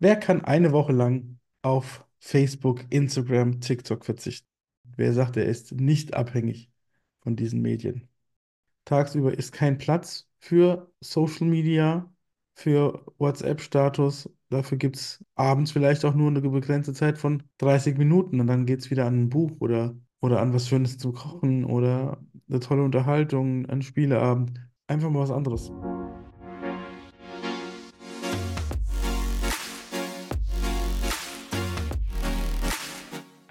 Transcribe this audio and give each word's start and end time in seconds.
Wer 0.00 0.16
kann 0.16 0.44
eine 0.44 0.72
Woche 0.72 0.92
lang 0.92 1.38
auf 1.62 2.04
Facebook, 2.20 2.84
Instagram, 2.90 3.60
TikTok 3.60 4.04
verzichten? 4.04 4.46
Wer 4.96 5.12
sagt, 5.12 5.36
er 5.36 5.46
ist 5.46 5.72
nicht 5.72 6.14
abhängig 6.14 6.70
von 7.20 7.34
diesen 7.34 7.62
Medien? 7.62 8.08
Tagsüber 8.84 9.36
ist 9.36 9.52
kein 9.52 9.76
Platz 9.76 10.28
für 10.38 10.92
Social 11.00 11.48
Media, 11.48 12.12
für 12.54 13.04
WhatsApp-Status. 13.18 14.30
Dafür 14.50 14.78
gibt 14.78 14.96
es 14.96 15.24
abends 15.34 15.72
vielleicht 15.72 16.04
auch 16.04 16.14
nur 16.14 16.28
eine 16.28 16.40
begrenzte 16.40 16.92
Zeit 16.94 17.18
von 17.18 17.42
30 17.58 17.98
Minuten 17.98 18.40
und 18.40 18.46
dann 18.46 18.66
geht 18.66 18.80
es 18.80 18.90
wieder 18.90 19.04
an 19.06 19.22
ein 19.24 19.28
Buch 19.28 19.52
oder, 19.58 19.96
oder 20.20 20.40
an 20.40 20.54
was 20.54 20.68
Schönes 20.68 20.98
zum 20.98 21.12
Kochen 21.12 21.64
oder 21.64 22.18
eine 22.48 22.60
tolle 22.60 22.84
Unterhaltung, 22.84 23.66
einen 23.66 23.82
Spieleabend. 23.82 24.60
Einfach 24.86 25.10
mal 25.10 25.20
was 25.20 25.30
anderes. 25.32 25.70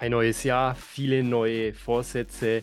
Ein 0.00 0.12
neues 0.12 0.44
Jahr, 0.44 0.76
viele 0.76 1.24
neue 1.24 1.74
Vorsätze. 1.74 2.62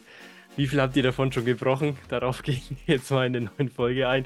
Wie 0.55 0.67
viel 0.67 0.79
habt 0.79 0.95
ihr 0.95 1.03
davon 1.03 1.33
schon 1.33 1.43
gebrochen? 1.43 1.97
Darauf 2.07 2.41
gehe 2.43 2.55
ich 2.55 2.71
jetzt 2.87 3.11
mal 3.11 3.27
in 3.27 3.33
der 3.33 3.41
neuen 3.41 3.67
Folge 3.69 4.07
ein. 4.07 4.25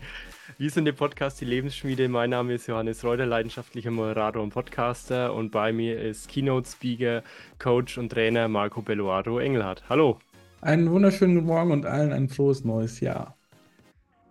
Wir 0.59 0.69
sind 0.69 0.85
der 0.85 0.91
Podcast 0.91 1.41
Die 1.41 1.45
Lebensschmiede. 1.45 2.07
Mein 2.07 2.29
Name 2.29 2.53
ist 2.53 2.67
Johannes 2.67 3.03
Reuter, 3.03 3.25
leidenschaftlicher 3.25 3.89
Moderator 3.89 4.43
und 4.43 4.51
Podcaster. 4.51 5.33
Und 5.33 5.49
bei 5.49 5.73
mir 5.73 5.99
ist 5.99 6.29
Keynote-Speaker, 6.29 7.23
Coach 7.57 7.97
und 7.97 8.11
Trainer 8.11 8.47
Marco 8.47 8.83
Belluardo 8.83 9.39
Engelhardt. 9.39 9.89
Hallo. 9.89 10.19
Einen 10.61 10.91
wunderschönen 10.91 11.33
guten 11.33 11.47
Morgen 11.47 11.71
und 11.71 11.87
allen 11.87 12.13
ein 12.13 12.29
frohes 12.29 12.63
neues 12.63 12.99
Jahr. 12.99 13.35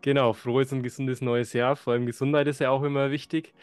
Genau, 0.02 0.34
frohes 0.34 0.72
und 0.72 0.84
gesundes 0.84 1.20
neues 1.20 1.52
Jahr. 1.52 1.74
Vor 1.74 1.94
allem 1.94 2.06
Gesundheit 2.06 2.46
ist 2.46 2.60
ja 2.60 2.70
auch 2.70 2.84
immer 2.84 3.10
wichtig, 3.10 3.54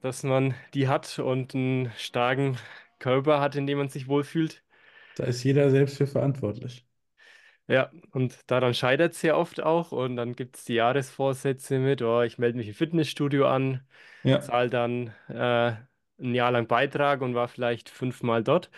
dass 0.00 0.22
man 0.22 0.54
die 0.74 0.86
hat 0.86 1.18
und 1.18 1.56
einen 1.56 1.90
starken 1.96 2.56
Körper 2.98 3.40
hat, 3.40 3.56
in 3.56 3.66
dem 3.66 3.78
man 3.78 3.88
sich 3.88 4.08
wohlfühlt. 4.08 4.62
Da 5.16 5.24
ist 5.24 5.42
jeder 5.42 5.70
selbst 5.70 5.96
für 5.96 6.06
verantwortlich. 6.06 6.86
Ja, 7.66 7.90
und 8.12 8.38
daran 8.50 8.74
scheitert 8.74 9.14
es 9.14 9.22
ja 9.22 9.36
oft 9.36 9.62
auch. 9.62 9.92
Und 9.92 10.16
dann 10.16 10.34
gibt 10.34 10.56
es 10.56 10.64
die 10.64 10.74
Jahresvorsätze 10.74 11.78
mit, 11.78 12.02
oh, 12.02 12.20
ich 12.22 12.38
melde 12.38 12.58
mich 12.58 12.68
im 12.68 12.74
Fitnessstudio 12.74 13.46
an, 13.48 13.86
Ja, 14.22 14.38
zahle 14.38 14.68
dann 14.70 15.08
äh, 15.28 15.72
ein 16.20 16.34
Jahr 16.34 16.50
lang 16.52 16.66
Beitrag 16.68 17.22
und 17.22 17.34
war 17.34 17.48
vielleicht 17.48 17.88
fünfmal 17.88 18.44
dort. 18.44 18.70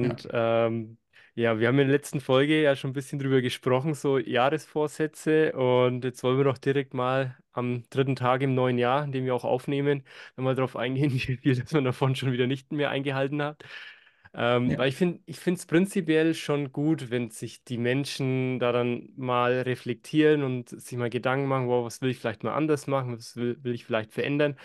ja, 0.00 0.14
Und 0.14 0.28
ähm, 0.32 0.98
ja, 1.34 1.58
wir 1.58 1.66
haben 1.68 1.78
in 1.80 1.88
der 1.88 1.96
letzten 1.96 2.20
Folge 2.20 2.62
ja 2.62 2.76
schon 2.76 2.90
ein 2.90 2.92
bisschen 2.94 3.18
drüber 3.18 3.40
gesprochen, 3.40 3.94
so 3.94 4.18
Jahresvorsätze. 4.18 5.52
Und 5.52 6.04
jetzt 6.04 6.22
wollen 6.22 6.36
wir 6.36 6.44
doch 6.44 6.58
direkt 6.58 6.94
mal 6.94 7.36
am 7.52 7.82
dritten 7.90 8.14
Tag 8.16 8.42
im 8.42 8.54
neuen 8.54 8.78
Jahr, 8.78 9.04
in 9.04 9.12
dem 9.12 9.24
wir 9.24 9.34
auch 9.34 9.44
aufnehmen, 9.44 10.04
nochmal 10.36 10.54
darauf 10.54 10.76
eingehen, 10.76 11.12
wie 11.12 11.18
viel 11.18 11.56
dass 11.56 11.72
man 11.72 11.84
davon 11.84 12.14
schon 12.14 12.32
wieder 12.32 12.46
nicht 12.46 12.72
mehr 12.72 12.90
eingehalten 12.90 13.42
hat. 13.42 13.64
Ähm, 14.36 14.70
ja. 14.70 14.78
weil 14.78 14.88
ich 14.88 14.96
finde, 14.96 15.20
ich 15.26 15.38
finde 15.38 15.58
es 15.58 15.66
prinzipiell 15.66 16.34
schon 16.34 16.72
gut, 16.72 17.10
wenn 17.10 17.30
sich 17.30 17.62
die 17.62 17.78
Menschen 17.78 18.58
da 18.58 18.72
dann 18.72 19.10
mal 19.16 19.60
reflektieren 19.60 20.42
und 20.42 20.68
sich 20.68 20.98
mal 20.98 21.08
Gedanken 21.10 21.46
machen, 21.46 21.68
wow, 21.68 21.84
was 21.84 22.00
will 22.00 22.10
ich 22.10 22.18
vielleicht 22.18 22.42
mal 22.42 22.54
anders 22.54 22.88
machen, 22.88 23.16
was 23.16 23.36
will, 23.36 23.56
will 23.62 23.74
ich 23.74 23.84
vielleicht 23.84 24.12
verändern. 24.12 24.56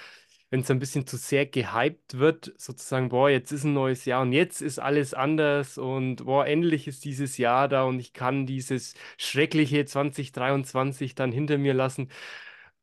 Wenn 0.51 0.61
es 0.61 0.71
ein 0.71 0.79
bisschen 0.79 1.05
zu 1.07 1.17
sehr 1.17 1.45
gehypt 1.45 2.17
wird, 2.17 2.53
sozusagen, 2.57 3.09
boah, 3.09 3.29
jetzt 3.29 3.51
ist 3.51 3.63
ein 3.65 3.73
neues 3.73 4.05
Jahr 4.05 4.21
und 4.23 4.33
jetzt 4.33 4.61
ist 4.61 4.79
alles 4.79 5.13
anders 5.13 5.77
und 5.77 6.17
boah, 6.25 6.45
endlich 6.47 6.87
ist 6.87 7.05
dieses 7.05 7.37
Jahr 7.37 7.67
da 7.67 7.83
und 7.83 7.99
ich 7.99 8.13
kann 8.13 8.45
dieses 8.47 8.95
schreckliche 9.17 9.85
2023 9.85 11.15
dann 11.15 11.31
hinter 11.31 11.57
mir 11.57 11.73
lassen 11.73 12.09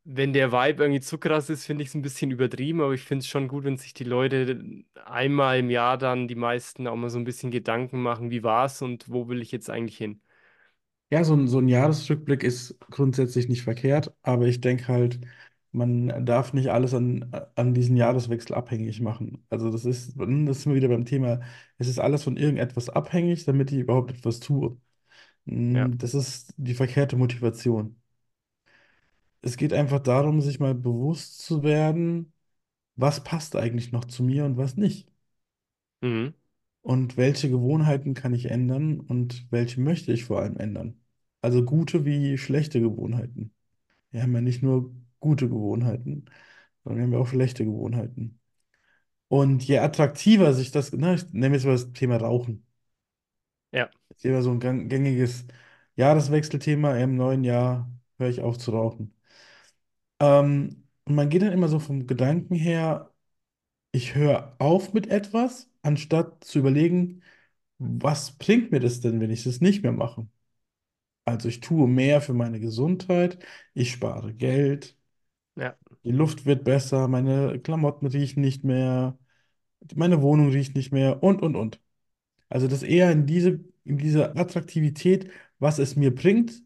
wenn 0.04 0.32
der 0.32 0.52
Vibe 0.52 0.84
irgendwie 0.84 1.00
zu 1.00 1.18
krass 1.18 1.50
ist, 1.50 1.66
finde 1.66 1.82
ich 1.82 1.88
es 1.90 1.94
ein 1.94 2.02
bisschen 2.02 2.30
übertrieben, 2.30 2.80
aber 2.80 2.94
ich 2.94 3.02
finde 3.02 3.20
es 3.22 3.28
schon 3.28 3.48
gut, 3.48 3.64
wenn 3.64 3.76
sich 3.76 3.92
die 3.94 4.04
Leute 4.04 4.62
einmal 5.04 5.58
im 5.58 5.70
Jahr 5.70 5.98
dann, 5.98 6.28
die 6.28 6.34
meisten, 6.36 6.86
auch 6.86 6.94
mal 6.96 7.10
so 7.10 7.18
ein 7.18 7.24
bisschen 7.24 7.50
Gedanken 7.50 8.02
machen, 8.02 8.30
wie 8.30 8.42
war 8.44 8.66
es 8.66 8.82
und 8.82 9.08
wo 9.10 9.28
will 9.28 9.42
ich 9.42 9.50
jetzt 9.52 9.68
eigentlich 9.70 9.96
hin? 9.98 10.20
Ja, 11.10 11.22
so 11.22 11.34
ein, 11.34 11.46
so 11.46 11.58
ein 11.58 11.68
Jahresrückblick 11.68 12.42
ist 12.42 12.76
grundsätzlich 12.90 13.48
nicht 13.48 13.62
verkehrt, 13.62 14.12
aber 14.22 14.46
ich 14.46 14.60
denke 14.60 14.88
halt, 14.88 15.20
man 15.76 16.26
darf 16.26 16.52
nicht 16.52 16.70
alles 16.70 16.94
an, 16.94 17.30
an 17.54 17.74
diesen 17.74 17.96
Jahreswechsel 17.96 18.54
abhängig 18.56 19.00
machen. 19.00 19.44
Also 19.50 19.70
das 19.70 19.84
ist, 19.84 20.14
das 20.18 20.26
sind 20.62 20.66
wir 20.66 20.74
wieder 20.76 20.88
beim 20.88 21.04
Thema, 21.04 21.40
es 21.78 21.88
ist 21.88 21.98
alles 22.00 22.24
von 22.24 22.36
irgendetwas 22.36 22.88
abhängig, 22.90 23.44
damit 23.44 23.72
ich 23.72 23.78
überhaupt 23.80 24.12
etwas 24.12 24.40
tue. 24.40 24.76
Ja. 25.72 25.88
Mm, 25.88 25.98
Das 25.98 26.14
ist 26.14 26.54
die 26.58 26.74
verkehrte 26.74 27.16
Motivation. 27.16 28.00
Es 29.42 29.56
geht 29.56 29.72
einfach 29.72 30.00
darum, 30.00 30.40
sich 30.42 30.60
mal 30.60 30.74
bewusst 30.74 31.38
zu 31.40 31.62
werden, 31.62 32.32
was 32.96 33.24
passt 33.24 33.56
eigentlich 33.56 33.92
noch 33.92 34.04
zu 34.06 34.22
mir 34.24 34.44
und 34.46 34.56
was 34.58 34.76
nicht. 34.76 35.08
Mhm. 36.02 36.34
Und 36.82 37.16
welche 37.16 37.50
Gewohnheiten 37.50 38.14
kann 38.14 38.32
ich 38.34 38.46
ändern 38.50 39.00
und 39.00 39.46
welche 39.50 39.80
möchte 39.80 40.12
ich 40.12 40.24
vor 40.24 40.40
allem 40.40 40.56
ändern? 40.56 41.00
Also 41.42 41.64
gute 41.64 42.04
wie 42.04 42.38
schlechte 42.38 42.80
Gewohnheiten. 42.80 43.52
Wir 44.12 44.22
haben 44.22 44.34
ja 44.34 44.40
nicht 44.42 44.62
nur 44.62 44.92
gute 45.26 45.48
Gewohnheiten, 45.50 46.26
sondern 46.84 46.98
wir 47.00 47.04
haben 47.04 47.12
ja 47.14 47.18
auch 47.20 47.28
schlechte 47.28 47.64
Gewohnheiten. 47.66 48.40
Und 49.28 49.64
je 49.64 49.78
attraktiver 49.80 50.54
sich 50.54 50.70
das, 50.72 50.92
na, 50.92 51.14
ich 51.14 51.32
nehme 51.32 51.56
jetzt 51.56 51.64
mal 51.66 51.72
das 51.72 51.92
Thema 51.92 52.16
Rauchen. 52.18 52.66
Ja. 53.72 53.90
Das 54.08 54.18
ist 54.18 54.24
immer 54.24 54.42
so 54.42 54.50
ein 54.50 54.60
gang- 54.60 54.88
gängiges 54.88 55.46
Jahreswechselthema. 55.96 56.96
Im 56.96 57.16
neuen 57.16 57.44
Jahr 57.44 57.90
höre 58.18 58.28
ich 58.30 58.40
auf 58.40 58.58
zu 58.58 58.70
rauchen. 58.72 59.14
Ähm, 60.20 60.84
und 61.04 61.14
man 61.14 61.28
geht 61.30 61.42
dann 61.42 61.52
immer 61.52 61.68
so 61.68 61.78
vom 61.78 62.06
Gedanken 62.06 62.54
her, 62.54 63.12
ich 63.92 64.14
höre 64.14 64.56
auf 64.60 64.94
mit 64.94 65.08
etwas, 65.08 65.70
anstatt 65.82 66.44
zu 66.44 66.60
überlegen, 66.60 67.22
was 67.78 68.32
bringt 68.38 68.72
mir 68.72 68.80
das 68.80 69.00
denn, 69.00 69.20
wenn 69.20 69.30
ich 69.30 69.44
das 69.44 69.60
nicht 69.60 69.82
mehr 69.82 69.92
mache? 69.92 70.28
Also 71.24 71.48
ich 71.48 71.60
tue 71.60 71.88
mehr 71.88 72.20
für 72.22 72.34
meine 72.34 72.60
Gesundheit, 72.60 73.38
ich 73.74 73.92
spare 73.92 74.34
Geld. 74.34 74.96
Die 76.06 76.12
Luft 76.12 76.46
wird 76.46 76.64
besser, 76.64 77.08
meine 77.08 77.60
Klamotten 77.60 78.08
riechen 78.08 78.42
nicht 78.42 78.64
mehr, 78.64 79.18
meine 79.96 80.22
Wohnung 80.22 80.50
riecht 80.50 80.76
nicht 80.76 80.92
mehr 80.92 81.22
und, 81.22 81.42
und, 81.42 81.56
und. 81.56 81.80
Also 82.50 82.68
das 82.68 82.82
eher 82.84 83.12
in 83.12 83.26
diese, 83.26 83.60
in 83.84 83.98
diese 83.98 84.36
Attraktivität, 84.36 85.30
was 85.60 85.78
es 85.80 85.96
mir 85.96 86.14
bringt, 86.14 86.62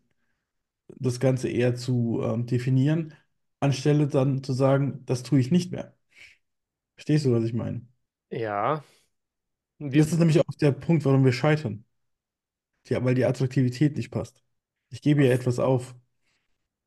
das 0.98 1.20
Ganze 1.20 1.48
eher 1.48 1.74
zu 1.76 2.20
ähm, 2.22 2.46
definieren, 2.46 3.14
anstelle 3.60 4.06
dann 4.08 4.42
zu 4.44 4.52
sagen, 4.52 5.02
das 5.06 5.22
tue 5.22 5.40
ich 5.40 5.50
nicht 5.50 5.72
mehr. 5.72 5.94
Verstehst 6.94 7.24
du, 7.26 7.32
was 7.32 7.42
ich 7.44 7.52
meine? 7.52 7.84
Ja. 8.30 8.82
Das 9.92 10.10
Wie, 10.10 10.10
ist 10.12 10.18
nämlich 10.18 10.40
auch 10.40 10.54
der 10.60 10.72
Punkt, 10.72 11.04
warum 11.04 11.24
wir 11.24 11.32
scheitern. 11.32 11.84
Ja, 12.88 13.02
weil 13.04 13.14
die 13.14 13.24
Attraktivität 13.24 13.96
nicht 13.96 14.10
passt. 14.10 14.42
Ich 14.90 15.00
gebe 15.02 15.24
ihr 15.24 15.32
etwas 15.32 15.58
auf. 15.58 15.94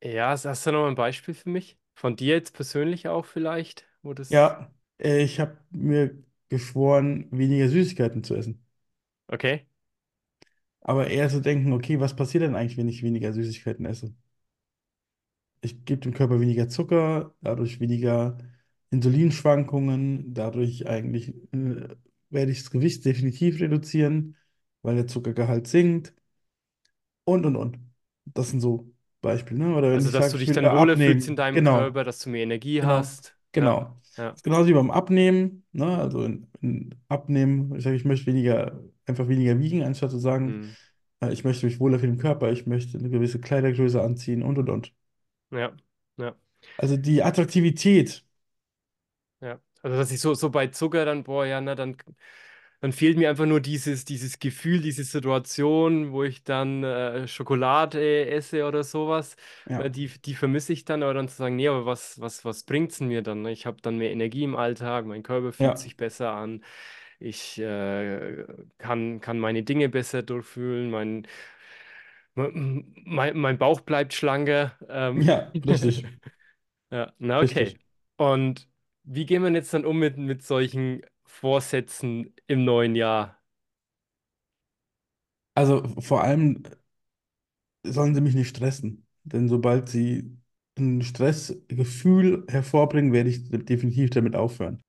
ja, 0.02 0.28
hast 0.30 0.66
du 0.66 0.72
noch 0.72 0.86
ein 0.86 0.94
Beispiel 0.94 1.34
für 1.34 1.48
mich? 1.48 1.78
Von 1.94 2.14
dir 2.14 2.34
jetzt 2.36 2.52
persönlich 2.54 3.08
auch 3.08 3.24
vielleicht? 3.26 3.86
Wo 4.02 4.14
das. 4.14 4.28
Ja, 4.28 4.70
äh, 4.98 5.22
ich 5.22 5.40
habe 5.40 5.58
mir 5.70 6.22
geschworen, 6.48 7.28
weniger 7.30 7.68
Süßigkeiten 7.68 8.22
zu 8.24 8.34
essen. 8.34 8.64
Okay. 9.32 9.66
Aber 10.82 11.08
eher 11.08 11.28
zu 11.30 11.40
denken, 11.40 11.72
okay, 11.72 11.98
was 12.00 12.14
passiert 12.16 12.44
denn 12.44 12.54
eigentlich, 12.54 12.76
wenn 12.76 12.88
ich 12.88 13.02
weniger 13.02 13.32
Süßigkeiten 13.32 13.86
esse? 13.86 14.14
Ich 15.60 15.84
gebe 15.84 16.00
dem 16.02 16.12
Körper 16.14 16.40
weniger 16.40 16.68
Zucker, 16.68 17.34
dadurch 17.40 17.80
weniger 17.80 18.36
Insulinschwankungen, 18.90 20.34
dadurch 20.34 20.86
eigentlich 20.86 21.30
äh, 21.52 21.88
werde 22.30 22.52
ich 22.52 22.58
das 22.62 22.70
Gewicht 22.70 23.04
definitiv 23.04 23.60
reduzieren, 23.60 24.36
weil 24.82 24.96
der 24.96 25.06
Zuckergehalt 25.06 25.66
sinkt 25.66 26.14
und 27.24 27.46
und 27.46 27.56
und. 27.56 27.78
Das 28.26 28.50
sind 28.50 28.60
so 28.60 28.93
Beispiele, 29.24 29.60
ne? 29.60 29.76
Oder 29.76 29.92
wenn 29.92 30.04
Also, 30.04 30.10
ich 30.10 30.12
dass 30.12 30.28
sage, 30.28 30.32
du 30.32 30.38
ich 30.38 30.44
dich 30.44 30.52
dann 30.52 30.70
wohler 30.72 30.96
fühlst 30.96 31.28
in 31.28 31.36
deinem 31.36 31.62
genau. 31.62 31.62
Körper, 31.62 32.04
dass 32.04 32.18
du 32.20 32.30
mehr 32.30 32.42
Energie 32.42 32.82
Genau, 32.82 32.84
hast. 32.84 33.36
Ja. 33.56 33.76
genau. 33.76 34.02
Das 34.02 34.18
Ja. 34.18 34.40
ist 34.40 34.44
genauso 34.44 34.68
wie 34.68 34.74
beim 34.74 34.90
Abnehmen, 34.90 35.66
ne? 35.72 35.86
Also 35.98 36.24
in, 36.24 36.48
in 36.60 36.94
Abnehmen, 37.08 37.74
ich 37.76 37.84
sage, 37.84 37.96
ich 37.96 38.04
möchte 38.04 38.26
weniger, 38.26 38.82
einfach 39.06 39.28
weniger 39.28 39.58
wiegen, 39.60 39.82
anstatt 39.84 40.10
zu 40.10 40.18
sagen, 40.18 40.60
Mhm. 40.60 40.76
äh, 41.20 41.32
ich 41.32 41.44
möchte 41.44 41.66
mich 41.66 41.80
wohler 41.80 41.98
fühlen 42.00 42.14
im 42.14 42.18
Körper, 42.20 42.52
ich 42.52 42.66
möchte 42.66 42.98
eine 42.98 43.10
gewisse 43.10 43.40
Kleidergröße 43.40 44.02
anziehen 44.02 44.42
und 44.42 44.58
und 44.58 44.70
und. 44.70 44.94
Ja. 45.50 45.74
Ja. 46.16 46.36
Also 46.76 46.96
die 46.96 47.22
Attraktivität, 47.24 48.24
Ja, 49.40 49.60
also 49.82 49.96
dass 49.96 50.10
ich 50.10 50.20
so, 50.20 50.34
so 50.34 50.50
bei 50.50 50.68
Zucker 50.68 51.04
dann, 51.04 51.24
boah, 51.24 51.44
ja, 51.46 51.60
na, 51.60 51.74
dann, 51.74 51.96
dann 52.84 52.92
fehlt 52.92 53.16
mir 53.16 53.30
einfach 53.30 53.46
nur 53.46 53.60
dieses, 53.60 54.04
dieses 54.04 54.38
Gefühl, 54.40 54.82
diese 54.82 55.04
Situation, 55.04 56.12
wo 56.12 56.22
ich 56.22 56.44
dann 56.44 56.84
äh, 56.84 57.26
Schokolade 57.26 58.26
esse 58.28 58.66
oder 58.66 58.84
sowas. 58.84 59.36
ja, 59.70 59.78
Äh, 59.78 59.90
die, 59.90 60.08
die 60.08 60.34
vermisse 60.34 60.74
ich 60.74 60.84
dann, 60.84 61.02
aber 61.02 61.14
dann 61.14 61.26
zu 61.28 61.34
sagen, 61.36 61.56
nee, 61.56 61.66
aber 61.66 61.86
was, 61.86 62.20
was, 62.20 62.44
was 62.44 62.64
bringt's 62.64 62.98
denn 62.98 63.08
mir 63.08 63.22
dann? 63.22 63.40
ne? 63.40 63.52
Ich 63.52 63.64
habe 63.64 63.78
dann 63.80 63.96
mehr 63.96 64.10
Energie 64.10 64.44
im 64.44 64.54
Alltag, 64.54 65.06
mein 65.06 65.22
Körper 65.22 65.54
fühlt 65.54 65.64
ja, 65.64 65.74
sich 65.78 65.96
besser 65.96 66.32
an, 66.32 66.62
ich 67.18 67.58
äh, 67.58 68.44
kann, 68.76 69.20
kann 69.22 69.38
meine 69.38 69.62
Dinge 69.62 69.88
besser 69.88 70.22
durchfühlen, 70.22 70.90
mein, 70.90 71.26
mein, 72.34 73.36
mein 73.36 73.58
Bauch 73.58 73.80
bleibt 73.80 74.12
schlanker. 74.12 74.76
Ähm, 74.88 75.22
ja, 75.22 75.50
richtig, 75.64 76.04
ja, 76.90 77.12
na 77.18 77.40
okay. 77.40 77.74
richtig. 77.74 77.78
Und 78.16 78.68
Wie 79.04 79.26
gehen 79.26 79.42
wir 79.42 79.50
jetzt 79.52 79.74
dann 79.74 79.84
um 79.84 79.98
mit, 79.98 80.16
mit 80.18 80.42
solchen 80.42 81.02
Vorsätzen 81.34 82.32
im 82.46 82.64
neuen 82.64 82.94
Jahr? 82.94 83.42
Also 85.54 85.82
vor 86.00 86.22
allem 86.22 86.62
sollen 87.84 88.14
sie 88.14 88.20
mich 88.20 88.34
nicht 88.34 88.48
stressen, 88.48 89.06
denn 89.24 89.48
sobald 89.48 89.88
sie 89.88 90.38
ein 90.78 91.02
Stressgefühl 91.02 92.44
hervorbringen, 92.48 93.12
werde 93.12 93.30
ich 93.30 93.48
definitiv 93.50 94.10
damit 94.10 94.36
aufhören. 94.36 94.82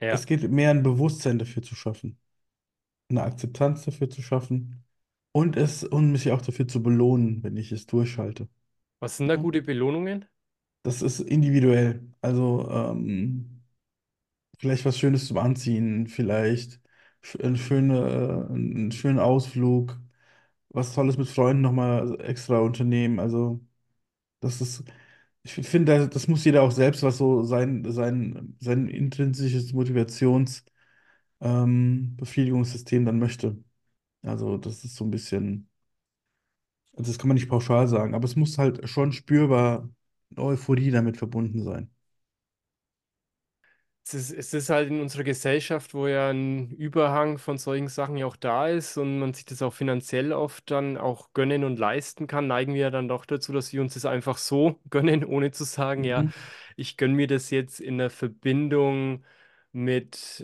Ja. 0.00 0.12
Es 0.12 0.26
geht 0.26 0.48
mehr 0.50 0.70
ein 0.70 0.82
Bewusstsein 0.82 1.38
dafür 1.38 1.62
zu 1.62 1.74
schaffen, 1.74 2.18
eine 3.08 3.22
Akzeptanz 3.22 3.84
dafür 3.84 4.10
zu 4.10 4.22
schaffen 4.22 4.84
und 5.32 5.56
es 5.56 5.84
und 5.84 6.12
mich 6.12 6.30
auch 6.30 6.42
dafür 6.42 6.68
zu 6.68 6.82
belohnen, 6.82 7.42
wenn 7.42 7.56
ich 7.56 7.72
es 7.72 7.86
durchhalte. 7.86 8.48
Was 9.00 9.16
sind 9.16 9.28
da 9.28 9.36
gute 9.36 9.62
Belohnungen? 9.62 10.26
Das 10.82 11.00
ist 11.00 11.20
individuell. 11.20 12.02
Also 12.20 12.68
ähm, 12.70 13.61
vielleicht 14.62 14.86
was 14.86 14.98
Schönes 14.98 15.28
zum 15.28 15.38
Anziehen, 15.38 16.08
vielleicht 16.08 16.80
sch- 17.24 17.42
eine 17.44 17.58
schöne, 17.58 18.48
äh, 18.50 18.54
einen 18.54 18.92
schönen 18.92 19.20
Ausflug, 19.20 20.00
was 20.70 20.94
Tolles 20.94 21.18
mit 21.18 21.28
Freunden 21.28 21.62
nochmal 21.62 22.20
extra 22.22 22.58
unternehmen. 22.60 23.20
Also 23.20 23.60
das 24.40 24.60
ist, 24.60 24.84
ich 25.44 25.54
finde, 25.54 25.98
das 25.98 26.10
das 26.10 26.28
muss 26.28 26.44
jeder 26.44 26.62
auch 26.62 26.72
selbst, 26.72 27.02
was 27.04 27.18
so 27.18 27.44
sein, 27.44 27.84
sein, 27.92 28.56
sein 28.60 28.88
intrinsisches 28.88 29.72
Motivations, 29.74 30.64
ähm, 31.40 32.16
Befriedigungssystem 32.18 33.04
dann 33.06 33.18
möchte. 33.20 33.62
Also 34.22 34.58
das 34.58 34.84
ist 34.84 34.96
so 34.96 35.04
ein 35.06 35.12
bisschen, 35.12 35.70
also 36.96 37.10
das 37.12 37.18
kann 37.18 37.28
man 37.28 37.34
nicht 37.36 37.48
pauschal 37.48 37.86
sagen, 37.88 38.14
aber 38.14 38.24
es 38.26 38.36
muss 38.36 38.58
halt 38.58 38.88
schon 38.88 39.12
spürbar 39.12 39.88
eine 40.36 40.44
Euphorie 40.46 40.90
damit 40.90 41.16
verbunden 41.18 41.62
sein. 41.64 41.91
Es 44.04 44.14
ist, 44.14 44.30
es 44.32 44.52
ist 44.52 44.68
halt 44.68 44.90
in 44.90 45.00
unserer 45.00 45.22
Gesellschaft, 45.22 45.94
wo 45.94 46.08
ja 46.08 46.28
ein 46.30 46.70
Überhang 46.72 47.38
von 47.38 47.56
solchen 47.56 47.86
Sachen 47.88 48.16
ja 48.16 48.26
auch 48.26 48.34
da 48.36 48.66
ist 48.68 48.96
und 48.98 49.18
man 49.20 49.32
sich 49.32 49.44
das 49.44 49.62
auch 49.62 49.72
finanziell 49.72 50.32
oft 50.32 50.70
dann 50.72 50.96
auch 50.98 51.32
gönnen 51.34 51.62
und 51.64 51.78
leisten 51.78 52.26
kann, 52.26 52.48
neigen 52.48 52.74
wir 52.74 52.80
ja 52.82 52.90
dann 52.90 53.06
doch 53.08 53.24
dazu, 53.24 53.52
dass 53.52 53.72
wir 53.72 53.80
uns 53.80 53.94
das 53.94 54.04
einfach 54.04 54.38
so 54.38 54.80
gönnen, 54.90 55.24
ohne 55.24 55.52
zu 55.52 55.64
sagen, 55.64 56.02
ja, 56.04 56.24
Mhm. 56.24 56.32
ich 56.76 56.96
gönne 56.96 57.14
mir 57.14 57.28
das 57.28 57.50
jetzt 57.50 57.80
in 57.80 57.98
der 57.98 58.10
Verbindung 58.10 59.24
mit 59.70 60.40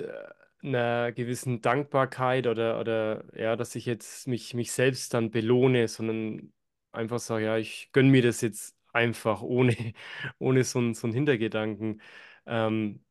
äh, 0.63 0.67
einer 0.67 1.13
gewissen 1.13 1.61
Dankbarkeit 1.61 2.47
oder, 2.47 2.81
oder 2.81 3.25
ja, 3.39 3.57
dass 3.57 3.75
ich 3.75 3.87
jetzt 3.87 4.29
mich, 4.29 4.55
mich 4.55 4.73
selbst 4.73 5.15
dann 5.15 5.31
belohne, 5.31 5.89
sondern 5.89 6.53
einfach 6.93 7.19
sage, 7.19 7.45
ja, 7.47 7.57
ich 7.59 7.91
gönne 7.93 8.11
mir 8.11 8.23
das 8.23 8.41
jetzt 8.41 8.77
einfach 8.93 9.43
ohne, 9.43 9.75
ohne 10.39 10.65
so, 10.65 10.79
einen- 10.79 10.95
so 10.95 11.07
einen 11.09 11.15
Hintergedanken. 11.15 12.01
Ähm, 12.47 13.05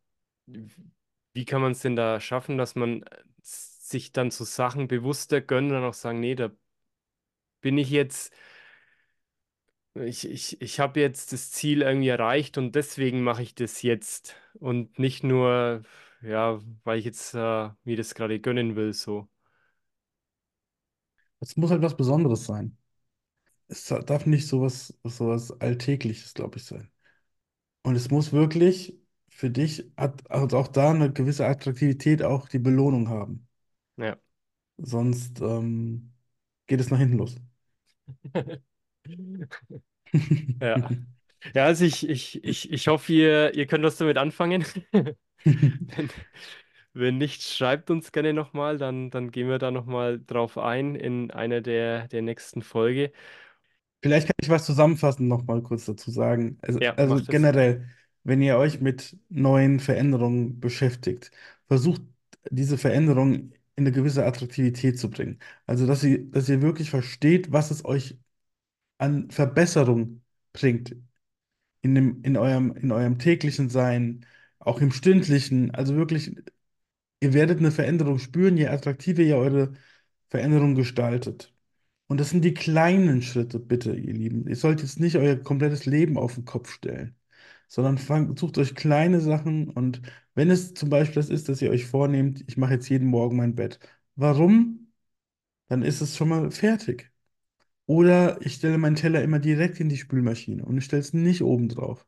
wie 1.33 1.45
kann 1.45 1.61
man 1.61 1.71
es 1.73 1.81
denn 1.81 1.95
da 1.95 2.19
schaffen, 2.19 2.57
dass 2.57 2.75
man 2.75 3.03
äh, 3.03 3.23
sich 3.41 4.11
dann 4.11 4.31
so 4.31 4.43
Sachen 4.43 4.87
bewusster 4.87 5.41
gönnt 5.41 5.69
und 5.69 5.75
dann 5.75 5.83
auch 5.85 5.93
sagen, 5.93 6.19
nee, 6.19 6.35
da 6.35 6.49
bin 7.61 7.77
ich 7.77 7.89
jetzt, 7.89 8.31
ich, 9.95 10.29
ich, 10.29 10.61
ich 10.61 10.79
habe 10.79 10.99
jetzt 10.99 11.33
das 11.33 11.51
Ziel 11.51 11.81
irgendwie 11.81 12.09
erreicht 12.09 12.57
und 12.57 12.73
deswegen 12.75 13.23
mache 13.23 13.41
ich 13.43 13.55
das 13.55 13.81
jetzt 13.81 14.35
und 14.53 14.99
nicht 14.99 15.23
nur, 15.23 15.83
ja, 16.21 16.59
weil 16.83 16.99
ich 16.99 17.05
jetzt 17.05 17.33
äh, 17.33 17.69
mir 17.83 17.97
das 17.97 18.13
gerade 18.15 18.39
gönnen 18.39 18.75
will, 18.75 18.93
so. 18.93 19.27
Es 21.39 21.57
muss 21.57 21.71
halt 21.71 21.81
was 21.81 21.97
Besonderes 21.97 22.45
sein. 22.45 22.77
Es 23.69 23.85
darf 23.87 24.25
nicht 24.27 24.47
sowas, 24.47 24.95
sowas 25.03 25.51
Alltägliches, 25.61 26.33
glaube 26.35 26.57
ich, 26.59 26.65
sein. 26.65 26.91
Und 27.83 27.95
es 27.95 28.11
muss 28.11 28.33
wirklich 28.33 28.97
für 29.37 29.49
dich, 29.51 29.85
at- 29.97 30.29
also 30.31 30.57
auch 30.57 30.67
da 30.67 30.91
eine 30.91 31.11
gewisse 31.13 31.45
Attraktivität, 31.47 32.23
auch 32.23 32.49
die 32.49 32.59
Belohnung 32.59 33.09
haben. 33.09 33.47
Ja. 33.97 34.17
Sonst 34.77 35.39
ähm, 35.41 36.13
geht 36.67 36.79
es 36.79 36.89
nach 36.91 36.97
hinten 36.99 37.17
los. 37.17 37.35
Ja. 40.61 40.93
Ja, 41.55 41.65
also 41.65 41.85
ich, 41.85 42.07
ich, 42.09 42.43
ich, 42.43 42.71
ich 42.71 42.87
hoffe, 42.87 43.13
ihr, 43.13 43.53
ihr 43.55 43.67
könnt 43.67 43.83
was 43.83 43.97
damit 43.97 44.17
anfangen. 44.17 44.65
Wenn, 45.45 46.09
wenn 46.93 47.17
nicht, 47.19 47.43
schreibt 47.43 47.91
uns 47.91 48.11
gerne 48.13 48.33
nochmal, 48.33 48.77
dann, 48.77 49.11
dann 49.11 49.31
gehen 49.31 49.49
wir 49.49 49.59
da 49.59 49.71
nochmal 49.71 50.19
drauf 50.25 50.57
ein 50.57 50.95
in 50.95 51.31
einer 51.31 51.61
der, 51.61 52.07
der 52.09 52.21
nächsten 52.23 52.61
Folge. 52.63 53.11
Vielleicht 54.03 54.27
kann 54.27 54.35
ich 54.41 54.49
was 54.49 54.65
zusammenfassend 54.65 55.27
noch 55.27 55.43
mal 55.45 55.61
kurz 55.63 55.85
dazu 55.85 56.11
sagen. 56.11 56.57
Also, 56.61 56.79
Ja, 56.79 56.95
also 56.95 57.23
generell, 57.25 57.87
wenn 58.27 58.41
ihr 58.41 58.57
euch 58.57 58.81
mit 58.81 59.17
neuen 59.29 59.79
Veränderungen 59.79 60.59
beschäftigt, 60.59 61.31
versucht 61.67 62.01
diese 62.51 62.77
Veränderung 62.77 63.53
in 63.75 63.85
eine 63.85 63.91
gewisse 63.93 64.25
Attraktivität 64.25 64.99
zu 64.99 65.09
bringen. 65.09 65.39
Also, 65.65 65.87
dass 65.87 66.03
ihr, 66.03 66.25
dass 66.31 66.49
ihr 66.49 66.61
wirklich 66.61 66.89
versteht, 66.89 67.51
was 67.51 67.71
es 67.71 67.85
euch 67.85 68.17
an 68.99 69.31
Verbesserung 69.31 70.21
bringt 70.53 70.95
in 71.81 71.95
dem, 71.95 72.23
in 72.23 72.37
eurem, 72.37 72.73
in 72.77 72.91
eurem 72.91 73.19
täglichen 73.19 73.69
Sein, 73.69 74.25
auch 74.59 74.81
im 74.81 74.91
stündlichen. 74.91 75.71
Also 75.71 75.95
wirklich, 75.95 76.35
ihr 77.21 77.33
werdet 77.33 77.59
eine 77.59 77.71
Veränderung 77.71 78.19
spüren, 78.19 78.57
je 78.57 78.67
attraktiver 78.67 79.21
ihr 79.23 79.37
eure 79.37 79.73
Veränderung 80.29 80.75
gestaltet. 80.75 81.53
Und 82.07 82.19
das 82.19 82.29
sind 82.31 82.43
die 82.45 82.53
kleinen 82.53 83.21
Schritte, 83.21 83.59
bitte, 83.59 83.95
ihr 83.95 84.13
Lieben. 84.13 84.47
Ihr 84.47 84.55
sollt 84.55 84.81
jetzt 84.81 84.99
nicht 84.99 85.17
euer 85.17 85.35
komplettes 85.37 85.85
Leben 85.85 86.17
auf 86.17 86.35
den 86.35 86.45
Kopf 86.45 86.71
stellen, 86.71 87.15
sondern 87.67 87.97
fangt, 87.97 88.39
sucht 88.39 88.57
euch 88.57 88.75
kleine 88.75 89.21
Sachen 89.21 89.69
und 89.69 90.01
wenn 90.35 90.49
es 90.51 90.73
zum 90.73 90.89
Beispiel 90.89 91.15
das 91.15 91.29
ist, 91.29 91.49
dass 91.49 91.61
ihr 91.61 91.71
euch 91.71 91.85
vornehmt, 91.87 92.43
ich 92.47 92.57
mache 92.57 92.73
jetzt 92.73 92.89
jeden 92.89 93.07
Morgen 93.07 93.37
mein 93.37 93.55
Bett. 93.55 93.79
Warum? 94.15 94.91
Dann 95.69 95.83
ist 95.83 96.01
es 96.01 96.15
schon 96.17 96.29
mal 96.29 96.51
fertig. 96.51 97.11
Oder 97.85 98.39
ich 98.45 98.55
stelle 98.55 98.77
meinen 98.77 98.95
Teller 98.95 99.23
immer 99.23 99.39
direkt 99.39 99.79
in 99.79 99.89
die 99.89 99.97
Spülmaschine 99.97 100.65
und 100.65 100.77
ich 100.77 100.85
stelle 100.85 101.01
es 101.01 101.13
nicht 101.13 101.41
oben 101.43 101.69
drauf. 101.69 102.05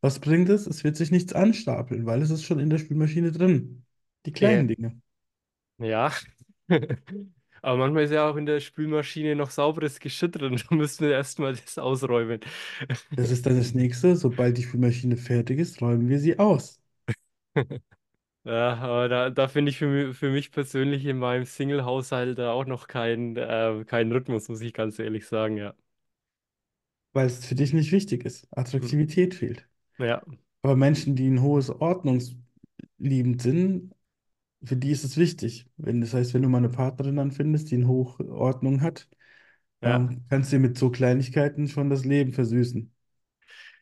Was 0.00 0.20
bringt 0.20 0.48
es? 0.50 0.66
Es 0.66 0.84
wird 0.84 0.96
sich 0.96 1.10
nichts 1.10 1.32
anstapeln, 1.34 2.06
weil 2.06 2.22
es 2.22 2.30
ist 2.30 2.44
schon 2.44 2.58
in 2.60 2.70
der 2.70 2.78
Spülmaschine 2.78 3.32
drin. 3.32 3.84
Die 4.26 4.32
kleinen 4.32 4.68
Dinge. 4.68 5.00
Ja. 5.78 6.12
Aber 7.62 7.76
manchmal 7.78 8.04
ist 8.04 8.10
ja 8.12 8.28
auch 8.28 8.36
in 8.36 8.46
der 8.46 8.60
Spülmaschine 8.60 9.36
noch 9.36 9.50
sauberes 9.50 10.00
Geschirr 10.00 10.28
drin. 10.28 10.60
Da 10.70 10.74
müssen 10.76 11.06
wir 11.06 11.12
erstmal 11.14 11.54
das 11.56 11.78
ausräumen. 11.78 12.40
Das 13.14 13.30
ist 13.30 13.46
dann 13.46 13.56
das 13.56 13.72
nächste. 13.74 14.16
Sobald 14.16 14.58
die 14.58 14.64
Spülmaschine 14.64 15.16
fertig 15.16 15.58
ist, 15.58 15.80
räumen 15.80 16.08
wir 16.10 16.18
sie 16.20 16.38
aus. 16.38 16.78
Ja, 18.44 18.74
aber 18.78 19.08
da, 19.08 19.30
da 19.30 19.48
finde 19.48 19.70
ich 19.70 19.78
für, 19.78 20.14
für 20.14 20.30
mich 20.30 20.50
persönlich 20.52 21.04
in 21.06 21.18
meinem 21.18 21.44
Single-Haushalt 21.44 22.38
da 22.38 22.52
auch 22.52 22.66
noch 22.66 22.88
keinen 22.88 23.36
äh, 23.36 23.84
keinen 23.86 24.12
Rhythmus, 24.12 24.48
muss 24.48 24.60
ich 24.62 24.74
ganz 24.74 24.98
ehrlich 24.98 25.26
sagen, 25.28 25.56
ja. 25.58 25.74
Weil 27.14 27.26
es 27.26 27.44
für 27.46 27.54
dich 27.54 27.72
nicht 27.72 27.90
wichtig 27.92 28.24
ist. 28.26 28.46
Attraktivität 28.50 29.34
fehlt. 29.34 29.66
Ja, 29.98 30.22
Aber 30.62 30.76
Menschen, 30.76 31.16
die 31.16 31.28
ein 31.28 31.42
hohes 31.42 31.70
Ordnungsliebend 31.70 33.42
sind, 33.42 33.94
für 34.64 34.76
die 34.76 34.90
ist 34.90 35.04
es 35.04 35.16
wichtig. 35.16 35.66
Wenn, 35.76 36.00
das 36.00 36.14
heißt, 36.14 36.34
wenn 36.34 36.42
du 36.42 36.48
mal 36.48 36.58
eine 36.58 36.68
Partnerin 36.70 37.16
dann 37.16 37.32
findest, 37.32 37.70
die 37.70 37.76
eine 37.76 37.88
hohe 37.88 38.28
Ordnung 38.30 38.80
hat, 38.82 39.08
ja. 39.82 40.06
ähm, 40.06 40.24
kannst 40.30 40.52
du 40.52 40.56
dir 40.56 40.60
mit 40.62 40.78
so 40.78 40.90
Kleinigkeiten 40.90 41.68
schon 41.68 41.90
das 41.90 42.04
Leben 42.04 42.32
versüßen. 42.32 42.92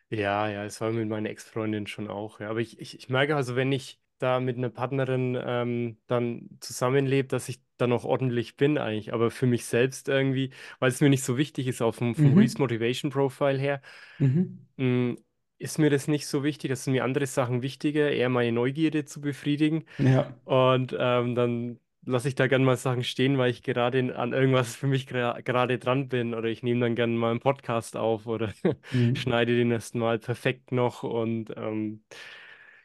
Ja, 0.08 0.48
ja, 0.48 0.64
das 0.64 0.80
war 0.80 0.90
mit 0.90 1.08
meiner 1.08 1.30
Ex-Freundin 1.30 1.86
schon 1.86 2.08
auch. 2.08 2.40
Ja. 2.40 2.50
Aber 2.50 2.60
ich, 2.60 2.78
ich, 2.80 2.98
ich 2.98 3.08
merke 3.08 3.36
also, 3.36 3.54
wenn 3.56 3.70
ich 3.72 4.00
da 4.18 4.40
mit 4.40 4.56
einer 4.58 4.68
Partnerin 4.70 5.38
ähm, 5.42 5.98
dann 6.08 6.48
zusammenlebe, 6.60 7.28
dass 7.28 7.48
ich 7.48 7.62
dann 7.76 7.92
auch 7.92 8.04
ordentlich 8.04 8.56
bin 8.56 8.76
eigentlich. 8.76 9.12
Aber 9.14 9.30
für 9.30 9.46
mich 9.46 9.64
selbst 9.66 10.08
irgendwie, 10.08 10.52
weil 10.80 10.90
es 10.90 11.00
mir 11.00 11.08
nicht 11.10 11.22
so 11.24 11.36
wichtig 11.38 11.66
ist, 11.68 11.80
auch 11.80 11.94
vom, 11.94 12.14
vom 12.16 12.34
Mhm. 12.34 12.56
Motivation 12.58 13.10
Profile 13.10 13.58
her, 13.58 13.80
Mhm. 14.18 14.60
mh, 14.76 15.16
ist 15.60 15.78
mir 15.78 15.90
das 15.90 16.08
nicht 16.08 16.26
so 16.28 16.44
wichtig. 16.44 16.70
Das 16.70 16.84
sind 16.84 16.94
mir 16.94 17.04
andere 17.04 17.26
Sachen 17.26 17.62
wichtiger, 17.62 18.10
eher 18.12 18.30
meine 18.30 18.52
Neugierde 18.52 19.06
zu 19.06 19.20
befriedigen. 19.22 19.84
Ja. 19.98 20.34
Und 20.44 20.96
ähm, 20.98 21.34
dann 21.34 21.80
lasse 22.06 22.28
ich 22.28 22.34
da 22.36 22.46
gerne 22.48 22.64
mal 22.64 22.76
Sachen 22.78 23.04
stehen, 23.04 23.38
weil 23.38 23.50
ich 23.50 23.62
gerade 23.62 23.98
in- 23.98 24.12
an 24.12 24.32
irgendwas 24.32 24.76
für 24.76 24.86
mich 24.88 25.06
gerade 25.08 25.78
dran 25.78 26.08
bin. 26.08 26.34
Oder 26.34 26.48
ich 26.48 26.62
nehme 26.62 26.80
dann 26.80 26.96
gerne 26.96 27.14
mal 27.14 27.30
einen 27.32 27.40
Podcast 27.40 27.96
auf 27.96 28.26
oder 28.26 28.52
Mhm. 28.92 29.14
schneide 29.14 29.56
den 29.56 29.70
erst 29.72 29.94
mal 29.96 30.18
perfekt 30.18 30.72
noch 30.72 31.02
und 31.04 31.52
ähm, 31.56 32.04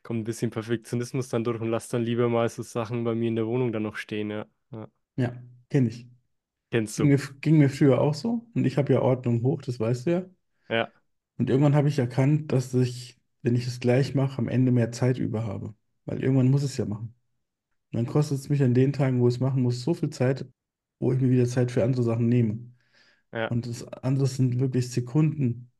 kommt 0.03 0.21
ein 0.21 0.23
bisschen 0.25 0.51
Perfektionismus 0.51 1.29
dann 1.29 1.43
durch 1.43 1.61
und 1.61 1.69
lasse 1.71 1.91
dann 1.93 2.03
lieber 2.03 2.29
mal 2.29 2.49
so 2.49 2.63
Sachen 2.63 3.03
bei 3.05 3.15
mir 3.15 3.29
in 3.29 3.35
der 3.37 3.47
Wohnung 3.47 3.71
dann 3.73 3.83
noch 3.83 3.97
stehen. 3.97 4.29
Ja, 4.31 4.45
ja. 4.71 4.87
Ja, 5.17 5.33
kenne 5.69 5.89
ich. 5.89 6.07
Kennst 6.71 6.99
Ging 6.99 7.07
du? 7.07 7.09
mir, 7.09 7.19
ging 7.41 7.57
mir 7.59 7.69
früher 7.69 8.01
auch 8.01 8.13
so. 8.15 8.47
Und 8.55 8.65
ich 8.65 8.77
habe 8.77 8.93
ja 8.93 9.01
Ordnung 9.01 9.43
hoch, 9.43 9.61
das 9.63 9.79
weißt 9.79 10.07
du 10.07 10.11
ja. 10.11 10.25
Ja, 10.69 10.91
Und 11.37 11.49
irgendwann 11.49 11.75
habe 11.75 11.89
ich 11.89 11.99
erkannt, 11.99 12.51
dass 12.51 12.73
ich, 12.73 13.19
wenn 13.41 13.55
ich 13.55 13.67
es 13.67 13.79
gleich 13.79 14.15
mache, 14.15 14.37
am 14.39 14.47
Ende 14.47 14.71
mehr 14.71 14.91
Zeit 14.91 15.17
über 15.19 15.45
habe. 15.45 15.75
Weil 16.05 16.23
irgendwann 16.23 16.49
muss 16.51 16.63
ich 16.63 16.71
es 16.71 16.77
ja 16.77 16.85
machen. 16.85 17.15
Und 17.91 17.97
dann 17.97 18.05
kostet 18.07 18.39
es 18.39 18.49
mich 18.49 18.63
an 18.63 18.73
den 18.73 18.93
Tagen, 18.93 19.21
wo 19.21 19.27
ich 19.27 19.35
es 19.35 19.39
machen 19.39 19.63
muss, 19.63 19.83
so 19.83 19.93
viel 19.93 20.09
Zeit, 20.11 20.47
wo 20.99 21.13
ich 21.13 21.21
mir 21.21 21.29
wieder 21.31 21.47
Zeit 21.47 21.71
für 21.71 21.83
andere 21.83 22.03
Sachen 22.03 22.29
nehme. 22.29 22.71
ja. 23.31 23.49
Und 23.49 23.67
das 23.67 23.85
andere 23.87 24.27
sind 24.27 24.59
wirklich 24.59 24.91
Sekunden, 24.91 25.71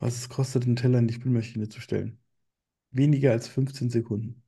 was 0.00 0.16
es 0.18 0.28
kostet, 0.28 0.64
einen 0.64 0.76
Teller 0.76 0.98
in 1.00 1.08
die 1.08 1.14
Spülmaschine 1.14 1.68
zu 1.68 1.80
stellen. 1.80 2.20
Weniger 2.92 3.32
als 3.32 3.48
15 3.48 3.90
Sekunden. 3.90 4.42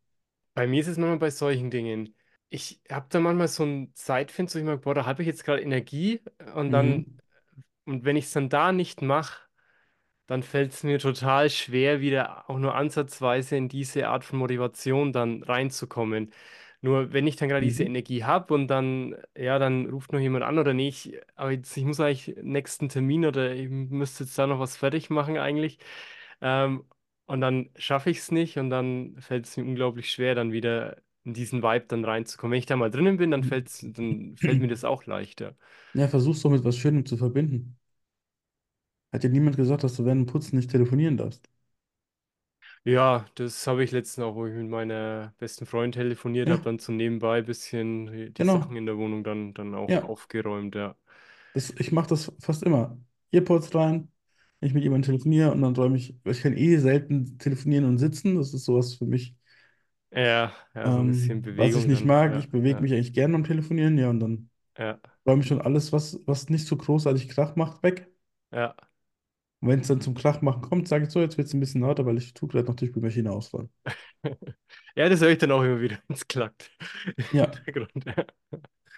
Bei 0.54 0.66
mir 0.66 0.80
ist 0.80 0.88
es 0.88 0.96
manchmal 0.98 1.18
bei 1.18 1.30
solchen 1.30 1.70
Dingen. 1.70 2.14
Ich 2.48 2.80
habe 2.90 3.06
da 3.08 3.18
manchmal 3.20 3.48
so 3.48 3.64
ein 3.64 3.92
Zeitfenster, 3.94 4.58
wo 4.58 4.60
ich 4.60 4.66
mir, 4.66 4.78
boah, 4.78 4.94
da 4.94 5.06
habe 5.06 5.22
ich 5.22 5.26
jetzt 5.26 5.44
gerade 5.44 5.62
Energie 5.62 6.20
und 6.54 6.70
dann, 6.70 7.06
Mhm. 7.06 7.18
und 7.86 8.04
wenn 8.04 8.16
ich 8.16 8.26
es 8.26 8.32
dann 8.32 8.48
da 8.50 8.72
nicht 8.72 9.02
mache, 9.02 9.43
dann 10.26 10.42
fällt 10.42 10.72
es 10.72 10.82
mir 10.82 10.98
total 10.98 11.50
schwer, 11.50 12.00
wieder 12.00 12.48
auch 12.50 12.58
nur 12.58 12.74
ansatzweise 12.74 13.56
in 13.56 13.68
diese 13.68 14.08
Art 14.08 14.24
von 14.24 14.38
Motivation 14.38 15.12
dann 15.12 15.42
reinzukommen. 15.42 16.32
Nur 16.80 17.12
wenn 17.12 17.26
ich 17.26 17.36
dann 17.36 17.48
gerade 17.48 17.64
diese 17.64 17.82
Mhm. 17.82 17.84
Energie 17.84 18.24
habe 18.24 18.52
und 18.54 18.68
dann, 18.68 19.16
ja, 19.36 19.58
dann 19.58 19.86
ruft 19.90 20.12
noch 20.12 20.20
jemand 20.20 20.44
an 20.44 20.58
oder 20.58 20.74
nicht, 20.74 21.14
aber 21.34 21.52
jetzt, 21.52 21.76
ich 21.76 21.84
muss 21.84 21.98
eigentlich 22.00 22.36
nächsten 22.42 22.88
Termin 22.90 23.24
oder 23.24 23.54
ich 23.54 23.68
müsste 23.70 24.24
jetzt 24.24 24.38
da 24.38 24.46
noch 24.46 24.58
was 24.60 24.76
fertig 24.76 25.08
machen 25.10 25.38
eigentlich. 25.38 25.78
Ähm, 26.40 26.84
und 27.26 27.40
dann 27.40 27.70
schaffe 27.76 28.10
ich 28.10 28.18
es 28.18 28.30
nicht 28.30 28.58
und 28.58 28.70
dann 28.70 29.16
fällt 29.20 29.46
es 29.46 29.56
mir 29.56 29.64
unglaublich 29.64 30.10
schwer, 30.10 30.34
dann 30.34 30.52
wieder 30.52 30.98
in 31.24 31.32
diesen 31.34 31.62
Vibe 31.62 31.86
dann 31.88 32.04
reinzukommen. 32.04 32.52
Wenn 32.52 32.58
ich 32.58 32.66
da 32.66 32.76
mal 32.76 32.90
drinnen 32.90 33.16
bin, 33.16 33.30
dann 33.30 33.44
fällt's, 33.44 33.80
dann 33.94 34.36
fällt 34.36 34.58
mir 34.60 34.68
das 34.68 34.84
auch 34.84 35.06
leichter. 35.06 35.56
Ja, 35.92 36.08
versuch's 36.08 36.42
doch 36.42 36.50
mit 36.50 36.62
was 36.64 36.76
Schönem 36.76 37.04
zu 37.06 37.16
verbinden. 37.16 37.76
Hat 39.14 39.22
dir 39.24 39.30
niemand 39.30 39.56
gesagt, 39.56 39.82
dass 39.82 39.96
du 39.96 40.04
während 40.04 40.28
dem 40.28 40.32
Putzen 40.32 40.56
nicht 40.56 40.70
telefonieren 40.70 41.16
darfst? 41.16 41.48
Ja, 42.84 43.26
das 43.36 43.66
habe 43.66 43.82
ich 43.84 43.90
letztens 43.92 44.24
auch, 44.24 44.34
wo 44.34 44.46
ich 44.46 44.54
mit 44.54 44.68
meiner 44.68 45.34
besten 45.38 45.66
Freundin 45.66 45.92
telefoniert 46.02 46.50
habe, 46.50 46.62
Ja, 46.62 46.64
dann 46.64 46.78
so 46.78 46.92
nebenbei 46.92 47.38
ein 47.38 47.44
bisschen 47.44 48.06
die 48.06 48.30
die 48.32 48.44
Sachen 48.44 48.76
genau. 48.76 48.76
in 48.76 48.86
der 48.86 48.96
Wohnung 48.98 49.24
dann, 49.24 49.54
dann 49.54 49.74
auch 49.74 49.96
Ja, 49.96 50.04
aufgeräumt, 50.04 50.74
ja. 50.74 50.96
das, 51.52 51.70
ich 51.78 51.92
mache 51.92 52.08
das 52.08 52.32
fast 52.40 52.62
immer. 52.62 52.98
Earpods 53.32 53.74
rein, 53.74 54.10
wenn 54.60 54.68
ich 54.68 54.74
mit 54.74 54.82
jemandem 54.84 55.12
telefoniere 55.12 55.52
und 55.52 55.62
dann 55.62 55.74
räume 55.76 55.96
ich, 55.96 56.16
ich 56.24 56.40
kann 56.42 56.56
eh 56.56 56.76
selten 56.78 57.38
telefonieren 57.38 57.84
und 57.86 57.98
sitzen. 57.98 58.36
Das 58.36 58.54
ist 58.54 58.64
sowas 58.64 58.94
für 58.94 59.06
mich, 59.06 59.36
Ja, 60.10 60.54
ja, 60.74 60.92
so 60.92 61.00
ein 61.00 61.06
bisschen 61.08 61.42
ähm, 61.42 61.52
was 61.56 61.76
ich 61.76 61.86
Bewegung 61.86 61.88
nicht 61.88 62.04
dann, 62.04 62.04
mag. 62.04 62.34
ja, 62.34 62.36
Ich 62.36 62.50
bewege 62.50 62.80
ja, 62.80 62.82
mich 62.82 62.92
eigentlich 62.92 63.12
gerne 63.14 63.32
beim 63.34 63.44
Telefonieren, 63.44 63.98
ja, 63.98 64.10
und 64.10 64.20
dann 64.20 64.50
ja, 64.78 64.98
räume 65.26 65.42
ich 65.42 65.48
schon 65.48 65.62
alles, 65.62 65.92
was, 65.92 66.20
was 66.26 66.48
nicht 66.50 66.66
so 66.66 66.76
großartig 66.76 67.28
Krach 67.30 67.56
macht, 67.56 67.82
weg. 67.84 68.10
ja. 68.52 68.74
Und 69.64 69.70
wenn 69.70 69.80
es 69.80 69.88
dann 69.88 70.02
zum 70.02 70.12
Krach 70.14 70.42
machen 70.42 70.60
kommt, 70.60 70.88
sage 70.88 71.04
ich 71.06 71.10
so, 71.10 71.20
jetzt 71.20 71.38
wird 71.38 71.48
es 71.48 71.54
ein 71.54 71.60
bisschen 71.60 71.80
lauter, 71.80 72.04
weil 72.04 72.18
ich 72.18 72.34
tue 72.34 72.48
gerade 72.50 72.66
noch 72.68 72.74
die 72.76 72.86
Spülmaschine 72.88 73.32
ausräumen. 73.32 73.70
Ja, 74.96 75.08
das 75.08 75.20
höre 75.20 75.30
ich 75.30 75.38
dann 75.38 75.50
auch 75.52 75.62
immer 75.62 75.80
wieder, 75.80 75.98
wenn 76.06 76.14
es 76.16 76.26
klackt 76.28 76.70
Ja. 77.32 77.50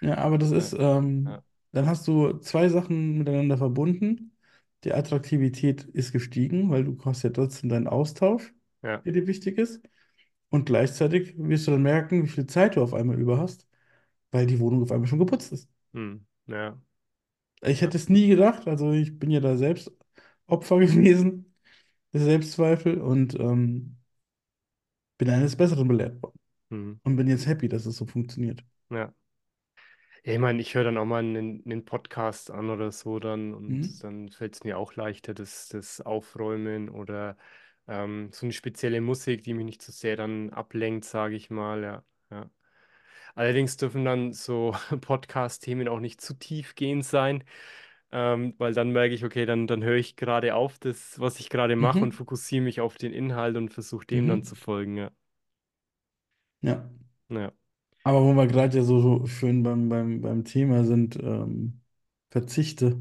Ja, 0.01 0.17
aber 0.17 0.37
das 0.37 0.51
ist, 0.51 0.73
ähm, 0.77 1.25
ja, 1.27 1.43
dann 1.71 1.85
hast 1.87 2.07
du 2.07 2.33
zwei 2.39 2.69
Sachen 2.69 3.17
miteinander 3.17 3.57
verbunden. 3.57 4.37
Die 4.83 4.93
Attraktivität 4.93 5.83
ist 5.85 6.11
gestiegen, 6.11 6.69
weil 6.69 6.83
du 6.83 6.97
hast 7.03 7.23
ja 7.23 7.29
trotzdem 7.31 7.69
deinen 7.69 7.87
Austausch, 7.87 8.53
ja. 8.83 9.05
der 9.05 9.13
dir 9.13 9.27
wichtig 9.27 9.57
ist. 9.57 9.81
Und 10.49 10.65
gleichzeitig 10.65 11.35
wirst 11.37 11.67
du 11.67 11.71
dann 11.71 11.83
merken, 11.83 12.23
wie 12.23 12.27
viel 12.29 12.47
Zeit 12.47 12.75
du 12.75 12.83
auf 12.83 12.93
einmal 12.93 13.19
über 13.19 13.39
hast, 13.39 13.67
weil 14.31 14.47
die 14.47 14.59
Wohnung 14.59 14.83
auf 14.83 14.91
einmal 14.91 15.07
schon 15.07 15.19
geputzt 15.19 15.51
ist. 15.53 15.69
Hm, 15.93 16.25
ja, 16.47 16.77
Ich 17.61 17.81
hätte 17.81 17.97
es 17.97 18.09
nie 18.09 18.27
gedacht, 18.27 18.67
also 18.67 18.91
ich 18.91 19.17
bin 19.19 19.31
ja 19.31 19.39
da 19.39 19.57
selbst 19.57 19.91
Opfer 20.47 20.79
gewesen, 20.81 21.55
der 22.13 22.21
Selbstzweifel 22.21 23.01
und 23.01 23.35
ähm, 23.39 23.97
bin 25.19 25.29
eines 25.29 25.55
Besseren 25.55 25.87
belehrt 25.87 26.21
worden. 26.23 26.39
Hm, 26.71 26.99
Und 27.03 27.15
bin 27.17 27.27
jetzt 27.27 27.47
happy, 27.47 27.69
dass 27.69 27.85
es 27.87 27.97
so 27.97 28.05
funktioniert. 28.07 28.63
ja. 28.91 29.13
Ja, 30.23 30.33
ich 30.33 30.39
meine, 30.39 30.61
ich 30.61 30.75
höre 30.75 30.83
dann 30.83 30.97
auch 30.97 31.05
mal 31.05 31.19
einen, 31.19 31.63
einen 31.65 31.85
Podcast 31.85 32.51
an 32.51 32.69
oder 32.69 32.91
so 32.91 33.19
dann 33.19 33.53
Mhm. 33.67 33.97
und 33.97 34.03
dann 34.03 34.29
fällt 34.29 34.55
es 34.55 34.63
mir 34.63 34.77
auch 34.77 34.95
leichter, 34.95 35.33
das, 35.33 35.69
das 35.69 36.01
Aufräumen 36.01 36.89
oder 36.89 37.37
ähm, 37.87 38.29
so 38.33 38.45
eine 38.45 38.53
spezielle 38.53 38.99
Musik, 39.01 39.43
die 39.43 39.53
mich 39.53 39.65
nicht 39.65 39.81
so 39.81 39.91
sehr 39.91 40.17
dann 40.17 40.49
ablenkt, 40.51 41.05
sage 41.05 41.35
ich 41.35 41.49
mal, 41.49 41.83
ja. 41.83 42.03
Ja. 42.29 42.49
Allerdings 43.35 43.77
dürfen 43.77 44.05
dann 44.05 44.33
so 44.33 44.75
Podcast-Themen 45.01 45.87
auch 45.89 45.99
nicht 46.01 46.21
zu 46.21 46.35
tiefgehend 46.35 47.05
sein, 47.05 47.43
ähm, 48.11 48.53
weil 48.57 48.73
dann 48.73 48.91
merke 48.91 49.13
ich, 49.15 49.23
okay, 49.25 49.45
dann, 49.45 49.67
dann 49.67 49.83
höre 49.83 49.97
ich 49.97 50.15
gerade 50.15 50.55
auf, 50.55 50.79
das, 50.79 51.19
was 51.19 51.39
ich 51.39 51.49
gerade 51.49 51.75
mache 51.75 52.03
und 52.05 52.11
Mhm. 52.11 52.15
fokussiere 52.15 52.63
mich 52.63 52.81
auf 52.81 52.97
den 52.97 53.13
Inhalt 53.13 53.57
und 53.57 53.69
versuche 53.73 54.05
dem 54.07 54.27
dann 54.27 54.43
zu 54.43 54.55
Mhm. 54.55 54.55
folgen, 54.55 54.97
ja. 54.97 55.11
Ja. 56.61 56.89
Ja, 57.29 57.53
Aber 58.03 58.23
wo 58.23 58.33
wir 58.33 58.47
gerade 58.47 58.77
ja 58.77 58.83
so 58.83 59.25
schön 59.27 59.61
beim, 59.63 59.87
beim, 59.89 60.21
beim 60.21 60.43
Thema 60.45 60.83
sind, 60.85 61.15
ähm, 61.17 61.81
Verzichte. 62.31 62.97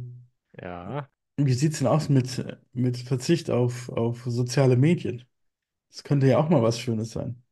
ja, 0.63 1.09
Wie 1.39 1.53
sieht 1.53 1.73
es 1.75 1.79
denn 1.81 1.89
aus 1.89 2.09
mit, 2.09 2.45
mit 2.73 2.97
Verzicht 2.99 3.51
auf, 3.51 3.89
auf 3.91 4.25
soziale 4.25 4.77
Medien? 4.77 5.25
Das 5.91 6.05
könnte 6.05 6.27
ja 6.29 6.39
auch 6.39 6.49
mal 6.51 6.63
was 6.63 6.81
Schönes 6.81 7.13
sein. 7.13 7.43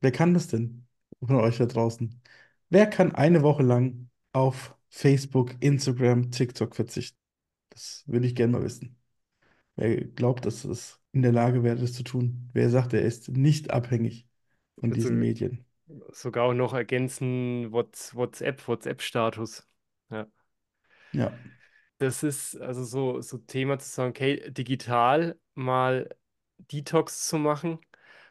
Wer 0.00 0.12
kann 0.12 0.34
das 0.34 0.48
denn 0.48 0.86
von 1.22 1.36
euch 1.36 1.58
da 1.58 1.66
draußen? 1.66 2.20
Wer 2.70 2.86
kann 2.88 3.14
eine 3.14 3.42
Woche 3.42 3.62
lang 3.64 4.10
auf 4.32 4.76
Facebook, 4.92 5.56
Instagram, 5.60 6.30
TikTok 6.30 6.76
verzichten? 6.76 7.18
Das 7.70 8.04
würde 8.06 8.26
ich 8.26 8.34
gerne 8.36 8.52
mal 8.54 8.64
wissen. 8.64 8.96
Wer 9.76 10.04
glaubt, 10.04 10.46
dass 10.46 10.64
es 10.64 11.00
in 11.12 11.22
der 11.22 11.32
Lage 11.32 11.62
wäre, 11.64 11.76
das 11.76 11.94
zu 11.94 12.04
tun? 12.04 12.50
Wer 12.54 12.70
sagt, 12.70 12.92
er 12.94 13.02
ist 13.02 13.30
nicht 13.30 13.70
abhängig 13.72 14.28
von 14.80 14.92
diesen 14.92 15.16
also 15.16 15.20
Medien? 15.20 15.66
sogar 16.12 16.44
auch 16.44 16.54
noch 16.54 16.74
ergänzen 16.74 17.72
Whats- 17.72 18.14
WhatsApp, 18.14 18.66
WhatsApp-Status. 18.68 19.66
Ja. 20.10 20.26
Ja. 21.12 21.32
Das 21.98 22.22
ist 22.22 22.56
also 22.60 22.84
so, 22.84 23.20
so 23.20 23.38
Thema 23.38 23.78
zu 23.78 23.88
sagen, 23.88 24.10
okay, 24.10 24.50
digital 24.50 25.38
mal 25.54 26.08
Detox 26.58 27.28
zu 27.28 27.38
machen, 27.38 27.78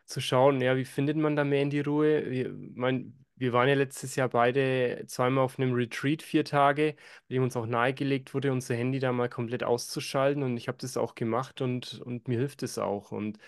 zu 0.05 0.19
schauen, 0.21 0.61
ja, 0.61 0.75
wie 0.77 0.85
findet 0.85 1.17
man 1.17 1.35
da 1.35 1.43
mehr 1.45 1.61
in 1.61 1.69
die 1.69 1.79
Ruhe? 1.81 2.29
Wir, 2.29 2.53
mein, 2.75 3.20
wir 3.41 3.53
waren 3.53 3.67
ja 3.67 3.75
letztes 3.75 4.15
Jahr 4.15 4.29
beide 4.29 5.03
zweimal 5.07 5.43
auf 5.43 5.59
einem 5.59 5.73
Retreat, 5.73 6.21
vier 6.21 6.45
Tage, 6.45 6.95
bei 7.27 7.35
dem 7.35 7.43
uns 7.43 7.57
auch 7.57 7.65
nahegelegt 7.65 8.33
wurde, 8.33 8.51
unser 8.51 8.75
Handy 8.75 8.99
da 8.99 9.11
mal 9.11 9.29
komplett 9.29 9.63
auszuschalten 9.63 10.43
und 10.43 10.57
ich 10.57 10.67
habe 10.67 10.77
das 10.79 10.97
auch 10.97 11.15
gemacht 11.15 11.61
und, 11.61 11.99
und 12.01 12.27
mir 12.27 12.37
hilft 12.39 12.63
es 12.63 12.77
auch. 12.77 13.11
Und 13.11 13.39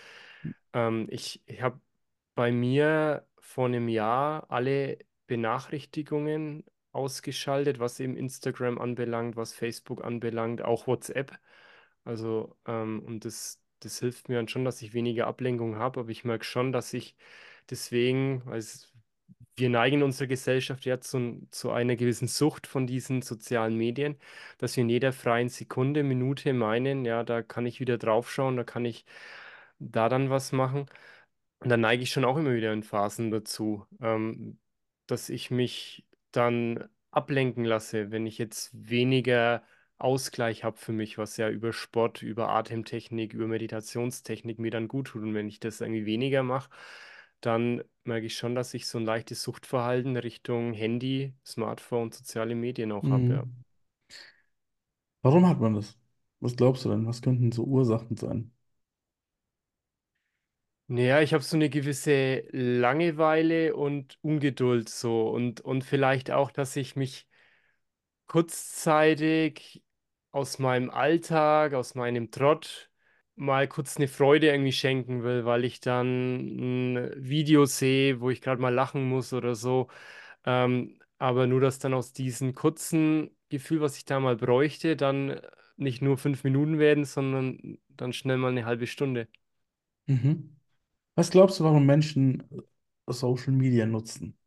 ähm, 0.72 1.06
ich, 1.10 1.42
ich 1.46 1.62
habe 1.62 1.80
bei 2.34 2.52
mir 2.52 3.26
vor 3.40 3.66
einem 3.66 3.88
Jahr 3.88 4.50
alle 4.50 4.98
Benachrichtigungen 5.26 6.64
ausgeschaltet, 6.92 7.78
was 7.80 8.00
eben 8.00 8.16
Instagram 8.16 8.78
anbelangt, 8.78 9.36
was 9.36 9.52
Facebook 9.54 10.04
anbelangt, 10.04 10.62
auch 10.62 10.86
WhatsApp. 10.86 11.38
Also, 12.04 12.56
ähm, 12.66 13.02
und 13.06 13.24
das, 13.24 13.60
das 13.80 13.98
hilft 14.00 14.28
mir 14.28 14.36
dann 14.36 14.48
schon, 14.48 14.64
dass 14.64 14.82
ich 14.82 14.94
weniger 14.94 15.26
Ablenkung 15.26 15.76
habe, 15.76 16.00
aber 16.00 16.10
ich 16.10 16.24
merke 16.24 16.44
schon, 16.44 16.72
dass 16.72 16.92
ich 16.94 17.16
deswegen, 17.70 18.42
weil 18.46 18.58
es, 18.58 18.93
wir 19.56 19.70
neigen 19.70 19.96
in 19.98 20.02
unserer 20.02 20.26
Gesellschaft 20.28 20.84
ja 20.84 21.00
zu, 21.00 21.46
zu 21.50 21.70
einer 21.70 21.96
gewissen 21.96 22.28
Sucht 22.28 22.66
von 22.66 22.86
diesen 22.86 23.22
sozialen 23.22 23.76
Medien, 23.76 24.18
dass 24.58 24.76
wir 24.76 24.82
in 24.82 24.88
jeder 24.90 25.12
freien 25.12 25.48
Sekunde, 25.48 26.02
Minute 26.02 26.52
meinen, 26.52 27.04
ja, 27.04 27.22
da 27.24 27.42
kann 27.42 27.66
ich 27.66 27.80
wieder 27.80 27.98
draufschauen, 27.98 28.56
da 28.56 28.64
kann 28.64 28.84
ich 28.84 29.04
da 29.78 30.08
dann 30.08 30.30
was 30.30 30.52
machen. 30.52 30.86
Und 31.60 31.70
da 31.70 31.76
neige 31.76 32.02
ich 32.02 32.10
schon 32.12 32.24
auch 32.24 32.36
immer 32.36 32.54
wieder 32.54 32.72
in 32.72 32.82
Phasen 32.82 33.30
dazu, 33.30 33.86
ähm, 34.00 34.58
dass 35.06 35.28
ich 35.30 35.50
mich 35.50 36.04
dann 36.32 36.88
ablenken 37.10 37.64
lasse, 37.64 38.10
wenn 38.10 38.26
ich 38.26 38.38
jetzt 38.38 38.70
weniger 38.74 39.62
Ausgleich 39.98 40.64
habe 40.64 40.76
für 40.76 40.92
mich, 40.92 41.16
was 41.18 41.36
ja 41.36 41.48
über 41.48 41.72
Sport, 41.72 42.22
über 42.22 42.50
Atemtechnik, 42.50 43.32
über 43.32 43.46
Meditationstechnik 43.46 44.58
mir 44.58 44.70
dann 44.70 44.88
gut 44.88 45.08
tut. 45.08 45.22
Und 45.22 45.34
wenn 45.34 45.48
ich 45.48 45.60
das 45.60 45.80
irgendwie 45.80 46.06
weniger 46.06 46.42
mache, 46.42 46.68
dann 47.40 47.82
merke 48.06 48.26
ich 48.26 48.36
schon, 48.36 48.54
dass 48.54 48.74
ich 48.74 48.86
so 48.86 48.98
ein 48.98 49.04
leichtes 49.04 49.42
Suchtverhalten 49.42 50.16
Richtung 50.16 50.72
Handy, 50.74 51.34
Smartphone, 51.44 52.12
soziale 52.12 52.54
Medien 52.54 52.92
auch 52.92 53.10
habe, 53.10 53.32
ja. 53.34 53.44
Mhm. 53.44 53.64
Warum 55.22 55.48
hat 55.48 55.58
man 55.60 55.74
das? 55.74 55.98
Was 56.40 56.54
glaubst 56.56 56.84
du 56.84 56.88
denn? 56.90 57.04
Was 57.06 57.20
könnten 57.22 57.50
so 57.52 57.64
Ursachen 57.64 58.16
sein? 58.16 58.52
Naja, 60.86 61.20
ich 61.22 61.32
habe 61.32 61.42
so 61.42 61.56
eine 61.56 61.70
gewisse 61.70 62.40
Langeweile 62.52 63.74
und 63.74 64.18
Ungeduld 64.22 64.88
so 64.90 65.28
und, 65.30 65.60
und 65.62 65.82
vielleicht 65.84 66.30
auch, 66.30 66.50
dass 66.50 66.76
ich 66.76 66.94
mich 66.94 67.26
kurzzeitig 68.26 69.82
aus 70.30 70.58
meinem 70.58 70.90
Alltag, 70.90 71.74
aus 71.74 71.94
meinem 71.94 72.30
Trott 72.30 72.90
mal 73.36 73.68
kurz 73.68 73.96
eine 73.96 74.08
Freude 74.08 74.48
irgendwie 74.48 74.72
schenken 74.72 75.22
will, 75.24 75.44
weil 75.44 75.64
ich 75.64 75.80
dann 75.80 76.96
ein 76.96 77.12
Video 77.16 77.64
sehe, 77.66 78.20
wo 78.20 78.30
ich 78.30 78.40
gerade 78.40 78.60
mal 78.62 78.72
lachen 78.74 79.08
muss 79.08 79.32
oder 79.32 79.54
so. 79.54 79.88
Ähm, 80.44 80.98
aber 81.18 81.46
nur, 81.46 81.60
dass 81.60 81.78
dann 81.78 81.94
aus 81.94 82.12
diesem 82.12 82.54
kurzen 82.54 83.30
Gefühl, 83.50 83.80
was 83.80 83.96
ich 83.98 84.04
da 84.04 84.20
mal 84.20 84.36
bräuchte, 84.36 84.96
dann 84.96 85.40
nicht 85.76 86.02
nur 86.02 86.18
fünf 86.18 86.44
Minuten 86.44 86.78
werden, 86.78 87.04
sondern 87.04 87.78
dann 87.90 88.12
schnell 88.12 88.36
mal 88.38 88.50
eine 88.52 88.66
halbe 88.66 88.86
Stunde. 88.86 89.28
Mhm. 90.06 90.56
Was 91.16 91.30
glaubst 91.30 91.60
du, 91.60 91.64
warum 91.64 91.86
Menschen 91.86 92.42
äh, 93.08 93.12
Social 93.12 93.52
Media 93.54 93.86
nutzen? 93.86 94.38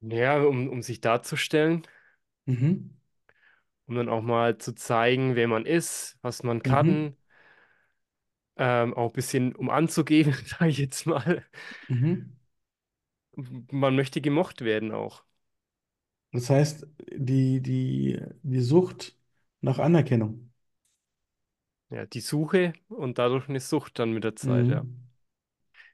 Ja, 0.00 0.40
um, 0.42 0.68
um 0.70 0.82
sich 0.82 1.00
darzustellen, 1.02 1.86
Mhm. 2.46 2.95
Um 3.86 3.94
dann 3.96 4.08
auch 4.08 4.22
mal 4.22 4.58
zu 4.58 4.74
zeigen, 4.74 5.36
wer 5.36 5.48
man 5.48 5.66
ist, 5.66 6.18
was 6.22 6.42
man 6.42 6.62
Mhm. 6.64 7.06
kann. 7.06 7.16
ähm, 8.56 8.94
auch 8.94 9.10
ein 9.10 9.12
bisschen 9.12 9.54
um 9.54 9.70
anzugeben, 9.70 10.32
sage 10.46 10.70
ich 10.70 10.78
jetzt 10.78 11.06
mal. 11.06 11.44
Mhm. 11.88 12.36
Man 13.70 13.96
möchte 13.96 14.20
gemocht 14.20 14.60
werden 14.62 14.92
auch. 14.92 15.24
Das 16.32 16.50
heißt, 16.50 16.86
die, 17.12 17.60
die, 17.62 18.20
die 18.42 18.60
Sucht 18.60 19.16
nach 19.60 19.78
Anerkennung. 19.78 20.52
Ja, 21.90 22.06
die 22.06 22.20
Suche 22.20 22.72
und 22.88 23.18
dadurch 23.18 23.48
eine 23.48 23.60
Sucht 23.60 23.98
dann 23.98 24.12
mit 24.12 24.24
der 24.24 24.36
Zeit. 24.36 24.68
Mhm. 24.68 24.70
Ja, 24.70 24.86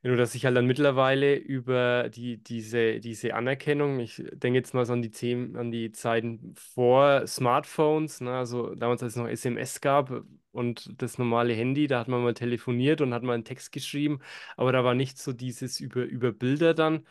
Nur, 0.05 0.17
dass 0.17 0.35
ich 0.35 0.45
halt 0.45 0.57
dann 0.57 0.67
mittlerweile 0.67 1.37
über 1.37 2.09
die, 2.09 2.39
diese, 2.43 2.99
diese 2.99 3.35
Anerkennung, 3.35 4.01
ich 4.01 4.17
denke 4.33 4.59
jetzt 4.59 4.75
mal 4.75 4.85
so 4.85 4.95
an 4.95 5.03
die, 5.03 5.11
Themen, 5.13 5.57
an 5.57 5.71
die 5.71 5.93
Zeiten 5.93 6.55
vor 6.57 7.25
Smartphones, 7.29 8.21
ne, 8.21 8.33
also 8.37 8.75
damals, 8.75 9.03
als 9.05 9.13
es 9.13 9.17
noch 9.17 9.29
SMS 9.29 9.81
gab 9.81 10.11
und 10.51 11.01
das 11.01 11.19
normale 11.19 11.55
Handy, 11.55 11.87
da 11.87 12.01
hat 12.01 12.09
man 12.09 12.21
mal 12.25 12.35
telefoniert 12.35 13.01
und 13.01 13.15
hat 13.15 13.23
mal 13.23 13.35
einen 13.35 13.45
Text 13.45 13.71
geschrieben, 13.71 14.21
aber 14.57 14.73
da 14.73 14.83
war 14.83 14.95
nicht 14.95 15.19
so 15.19 15.33
dieses 15.33 15.79
über, 15.79 16.03
über 16.03 16.33
Bilder 16.33 16.75
dann, 16.75 17.07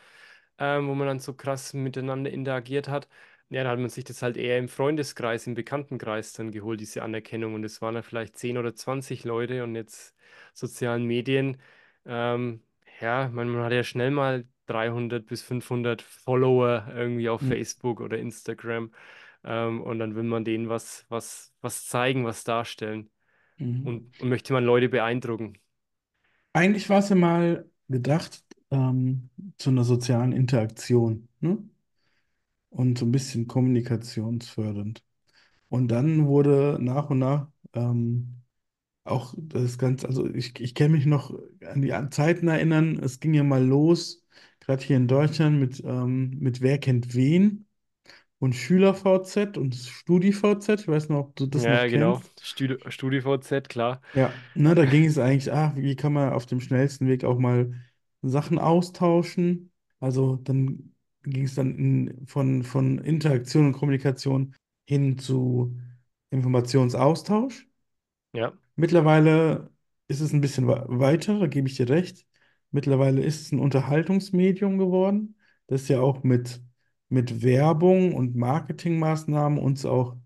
ähm, 0.58 0.88
wo 0.88 0.94
man 0.94 1.06
dann 1.06 1.18
so 1.20 1.34
krass 1.34 1.72
miteinander 1.74 2.30
interagiert 2.30 2.88
hat. 2.88 3.08
Ja, 3.48 3.64
da 3.64 3.70
hat 3.70 3.78
man 3.78 3.90
sich 3.90 4.04
das 4.04 4.22
halt 4.22 4.36
eher 4.36 4.58
im 4.58 4.68
Freundeskreis, 4.68 5.46
im 5.46 5.54
Bekanntenkreis 5.54 6.32
dann 6.32 6.52
geholt, 6.52 6.80
diese 6.80 7.02
Anerkennung. 7.02 7.54
Und 7.54 7.64
es 7.64 7.82
waren 7.82 7.94
dann 7.94 8.02
vielleicht 8.02 8.38
10 8.38 8.56
oder 8.58 8.74
20 8.74 9.24
Leute 9.24 9.62
und 9.64 9.74
jetzt 9.74 10.14
sozialen 10.54 11.04
Medien. 11.04 11.58
Ähm, 12.06 12.62
ja, 13.02 13.28
man, 13.28 13.48
man 13.48 13.64
hat 13.64 13.72
ja 13.72 13.84
schnell 13.84 14.10
mal 14.10 14.46
300 14.66 15.26
bis 15.26 15.42
500 15.42 16.02
Follower 16.02 16.86
irgendwie 16.94 17.28
auf 17.28 17.42
Mhm. 17.42 17.48
Facebook 17.48 18.00
oder 18.00 18.18
Instagram. 18.18 18.92
Ähm, 19.44 19.82
und 19.82 19.98
dann 19.98 20.14
will 20.14 20.22
man 20.24 20.44
denen 20.44 20.68
was, 20.68 21.04
was, 21.08 21.52
was 21.60 21.86
zeigen, 21.88 22.24
was 22.24 22.44
darstellen. 22.44 23.10
Mhm. 23.58 23.86
Und, 23.86 24.20
und 24.20 24.28
möchte 24.28 24.52
man 24.54 24.64
Leute 24.64 24.88
beeindrucken. 24.88 25.58
Eigentlich 26.54 26.88
war 26.90 26.98
es 27.00 27.08
ja 27.08 27.16
mal 27.16 27.68
gedacht 27.88 28.42
ähm, 28.70 29.30
zu 29.58 29.70
einer 29.70 29.84
sozialen 29.84 30.32
Interaktion, 30.32 31.28
ne? 31.40 31.58
Und 32.70 32.98
so 32.98 33.04
ein 33.06 33.12
bisschen 33.12 33.46
kommunikationsfördernd. 33.46 35.04
Und 35.70 35.88
dann 35.88 36.26
wurde 36.26 36.78
nach 36.80 37.10
und 37.10 37.20
nach 37.20 37.48
ähm, 37.74 38.41
auch 39.04 39.34
das 39.38 39.78
Ganze, 39.78 40.06
also 40.08 40.26
ich, 40.34 40.58
ich 40.60 40.74
kann 40.74 40.92
mich 40.92 41.06
noch 41.06 41.32
an 41.64 41.82
die 41.82 41.92
Zeiten 42.10 42.48
erinnern, 42.48 42.98
es 43.02 43.20
ging 43.20 43.34
ja 43.34 43.42
mal 43.44 43.64
los, 43.64 44.24
gerade 44.60 44.82
hier 44.84 44.96
in 44.96 45.08
Deutschland 45.08 45.58
mit, 45.60 45.82
ähm, 45.84 46.38
mit 46.40 46.60
Wer 46.60 46.78
kennt 46.78 47.14
wen 47.14 47.66
und 48.40 48.54
SchülerVZ 48.54 49.58
und 49.58 49.74
StudiVZ. 49.76 50.82
Ich 50.82 50.88
weiß 50.88 51.08
noch, 51.10 51.20
ob 51.20 51.36
du 51.36 51.46
das 51.46 51.68
noch 51.68 51.84
Ja, 51.84 51.86
genau. 51.86 52.22
kennst. 52.22 52.32
Studi 52.40 52.76
StudiVZ, 52.90 53.68
klar. 53.68 54.00
Ja, 54.14 54.44
ne, 54.54 54.74
da 54.74 54.84
ging 54.84 55.04
es 55.06 55.18
eigentlich, 55.18 55.52
ah, 55.52 55.72
wie 55.76 55.96
kann 55.96 56.12
man 56.12 56.32
auf 56.32 56.44
dem 56.46 56.60
schnellsten 56.60 57.06
Weg 57.08 57.24
auch 57.24 57.38
mal 57.38 57.72
Sachen 58.20 58.58
austauschen? 58.58 59.72
Also 60.00 60.36
dann 60.36 60.94
ging 61.22 61.44
es 61.44 61.54
dann 61.54 61.74
in, 61.78 62.26
von, 62.26 62.62
von 62.62 62.98
Interaktion 62.98 63.66
und 63.66 63.72
Kommunikation 63.72 64.54
hin 64.86 65.16
zu 65.18 65.78
Informationsaustausch. 66.30 67.66
Ja, 68.32 68.52
Mittlerweile 68.76 69.70
ist 70.08 70.20
es 70.20 70.32
ein 70.32 70.40
bisschen 70.40 70.66
weiter, 70.68 71.38
da 71.40 71.46
gebe 71.46 71.68
ich 71.68 71.76
dir 71.76 71.88
recht. 71.88 72.26
Mittlerweile 72.70 73.22
ist 73.22 73.42
es 73.42 73.52
ein 73.52 73.60
Unterhaltungsmedium 73.60 74.78
geworden, 74.78 75.36
das 75.66 75.88
ja 75.88 76.00
auch 76.00 76.22
mit, 76.22 76.62
mit 77.08 77.42
Werbung 77.42 78.14
und 78.14 78.34
Marketingmaßnahmen 78.36 79.58
uns 79.58 79.84
auch, 79.84 80.16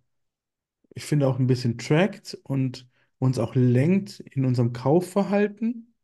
ich 0.95 1.05
finde, 1.05 1.29
auch 1.29 1.39
ein 1.39 1.47
bisschen 1.47 1.79
trackt 1.79 2.35
und 2.45 2.89
uns 3.19 3.39
auch 3.39 3.55
lenkt 3.55 4.19
in 4.21 4.45
unserem 4.45 4.73
Kaufverhalten 4.73 5.95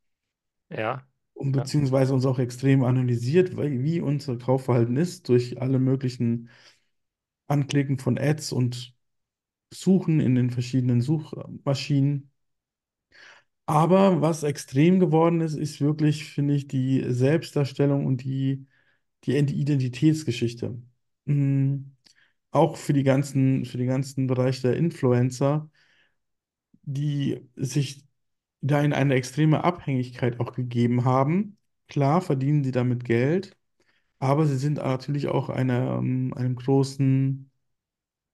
ja, 0.71 1.07
und 1.35 1.53
ja, 1.55 1.63
beziehungsweise 1.63 2.15
uns 2.15 2.27
auch 2.27 2.39
extrem 2.39 2.85
analysiert, 2.85 3.57
weil, 3.57 3.83
wie 3.83 4.01
unser 4.01 4.37
Kaufverhalten 4.39 4.97
ist 4.97 5.29
durch 5.29 5.61
alle 5.61 5.79
möglichen 5.79 6.51
Anklicken 7.49 7.99
von 8.01 8.19
Ads 8.19 8.53
und 8.53 8.95
Suchen 9.75 10.21
in 10.21 10.37
den 10.37 10.51
verschiedenen 10.53 11.03
Suchmaschinen. 11.03 12.32
Aber 13.67 14.21
was 14.21 14.43
extrem 14.43 14.99
geworden 15.01 15.41
ist, 15.41 15.55
ist 15.55 15.81
wirklich, 15.81 16.25
finde 16.25 16.55
ich, 16.55 16.67
die 16.69 17.05
Selbstdarstellung 17.13 18.07
und 18.07 18.23
die, 18.25 18.67
die 19.25 19.37
Identitätsgeschichte. 19.39 20.81
Mm, 21.27 21.77
Auch 22.53 22.77
für 22.77 22.93
die 22.95 23.05
ganzen, 23.05 23.65
für 23.67 23.79
den 23.79 23.89
ganzen 23.89 24.27
Bereich 24.29 24.63
der 24.63 24.77
Influencer, 24.77 25.71
die 26.83 27.41
sich 27.57 28.05
da 28.61 28.83
in 28.83 28.93
eine 28.93 29.15
extreme 29.15 29.65
Abhängigkeit 29.65 30.41
auch 30.41 30.53
gegeben 30.55 31.05
haben. 31.05 31.59
Klar 31.89 32.21
verdienen 32.23 32.65
sie 32.65 32.73
damit 32.73 33.05
Geld, 33.05 33.57
aber 34.19 34.47
sie 34.47 34.59
sind 34.59 34.77
natürlich 34.79 35.29
auch 35.29 35.51
einer, 35.51 35.99
ähm, 35.99 36.35
einem 36.35 36.57
großen 36.57 37.51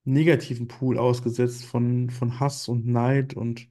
negativen 0.04 0.68
Pool 0.68 0.98
ausgesetzt 0.98 1.64
von, 1.66 2.10
von 2.10 2.40
Hass 2.40 2.68
und 2.68 2.86
Neid 2.86 3.34
und 3.34 3.68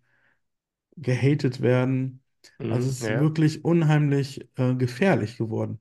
gehatet 0.97 1.61
werden. 1.61 2.21
Also 2.59 2.73
mhm, 2.73 2.79
es 2.79 2.85
ist 2.87 3.07
ja. 3.07 3.19
wirklich 3.19 3.63
unheimlich 3.65 4.49
äh, 4.57 4.75
gefährlich 4.75 5.37
geworden, 5.37 5.79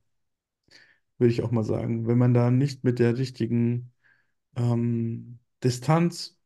würde 1.19 1.33
ich 1.33 1.43
auch 1.43 1.51
mal 1.51 1.65
sagen, 1.65 2.07
wenn 2.07 2.19
man 2.19 2.35
da 2.35 2.51
nicht 2.51 2.85
mit 2.85 2.99
der 2.99 3.17
richtigen 3.19 3.93
ähm, 4.57 5.39
Distanz 5.65 6.39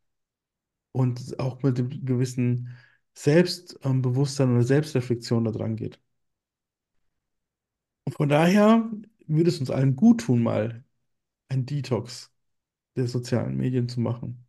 und 0.93 1.39
auch 1.39 1.63
mit 1.63 1.79
dem 1.79 1.91
gewissen 2.05 2.77
Selbstbewusstsein 3.15 4.53
oder 4.53 4.63
Selbstreflexion 4.65 5.45
da 5.45 5.53
dran 5.53 5.77
geht. 5.77 6.01
Von 8.11 8.29
daher 8.29 8.91
würde 9.27 9.49
es 9.51 9.59
uns 9.61 9.71
allen 9.71 9.97
gut 9.97 10.23
tun, 10.23 10.43
mal 10.43 10.85
ein 11.49 11.67
Detox 11.67 12.33
der 12.97 13.09
sozialen 13.09 13.57
Medien 13.57 13.89
zu 13.89 14.01
machen. 14.01 14.47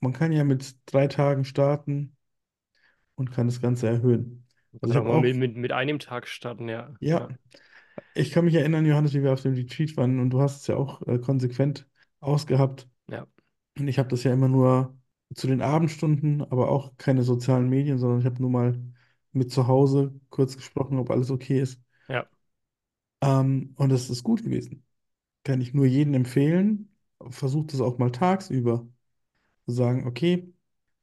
Man 0.00 0.12
kann 0.12 0.32
ja 0.32 0.44
mit 0.44 0.76
drei 0.86 1.06
Tagen 1.08 1.44
starten 1.46 2.16
und 3.14 3.30
kann 3.30 3.46
das 3.46 3.60
Ganze 3.60 3.88
erhöhen. 3.88 4.44
Also 4.80 4.94
ich 4.94 5.04
kann 5.04 5.06
auch 5.06 5.20
mit, 5.20 5.56
mit, 5.56 5.72
einem 5.72 5.98
Tag 5.98 6.26
starten, 6.26 6.68
ja. 6.68 6.94
ja, 7.00 7.28
Ja, 7.28 7.28
Ich 8.14 8.30
kann 8.30 8.44
mich 8.44 8.54
erinnern, 8.54 8.86
Johannes, 8.86 9.12
wie 9.14 9.22
wir 9.22 9.32
auf 9.32 9.42
dem 9.42 9.54
Retreat 9.54 9.96
waren 9.96 10.18
und 10.18 10.30
du 10.30 10.40
hast 10.40 10.62
es 10.62 10.66
ja 10.66 10.76
auch 10.76 11.02
äh, 11.06 11.18
konsequent 11.18 11.86
ausgehabt. 12.20 12.88
ja, 13.08 13.26
Und 13.78 13.88
ich 13.88 13.98
habe 13.98 14.08
das 14.08 14.24
ja 14.24 14.32
immer 14.32 14.48
nur 14.48 14.96
zu 15.34 15.46
den 15.46 15.62
Abendstunden, 15.62 16.42
aber 16.42 16.70
auch 16.70 16.96
keine 16.96 17.22
sozialen 17.22 17.68
Medien, 17.68 17.98
sondern 17.98 18.20
ich 18.20 18.26
habe 18.26 18.40
nur 18.40 18.50
mal 18.50 18.78
mit 19.32 19.50
zu 19.50 19.66
Hause 19.66 20.14
kurz 20.30 20.56
gesprochen, 20.56 20.98
ob 20.98 21.10
alles 21.10 21.30
okay 21.30 21.60
ist. 21.60 21.80
ja. 22.08 22.26
Ähm, 23.20 23.74
und 23.76 23.90
das 23.90 24.10
ist 24.10 24.22
gut 24.22 24.42
gewesen. 24.42 24.84
Kann 25.44 25.60
ich 25.60 25.74
nur 25.74 25.86
jedem 25.86 26.14
empfehlen. 26.14 26.90
Versucht 27.30 27.72
es 27.72 27.80
auch 27.80 27.98
mal 27.98 28.10
tagsüber 28.10 28.86
zu 29.66 29.72
sagen, 29.72 30.06
okay, 30.06 30.52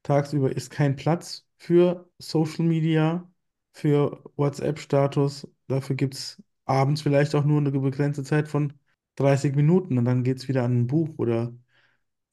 tagsüber 0.02 0.52
ist 0.54 0.70
kein 0.70 0.96
Platz 0.96 1.46
für 1.56 2.10
Social 2.18 2.64
Media, 2.66 3.30
für 3.72 4.22
WhatsApp-Status. 4.36 5.48
Dafür 5.68 5.96
gibt 5.96 6.14
es 6.14 6.42
abends 6.64 7.02
vielleicht 7.02 7.34
auch 7.34 7.44
nur 7.44 7.58
eine 7.58 7.70
begrenzte 7.72 8.24
Zeit 8.24 8.48
von 8.48 8.72
30 9.16 9.54
Minuten 9.56 9.98
und 9.98 10.04
dann 10.04 10.24
geht 10.24 10.38
es 10.38 10.48
wieder 10.48 10.64
an 10.64 10.80
ein 10.82 10.86
Buch 10.86 11.10
oder, 11.18 11.52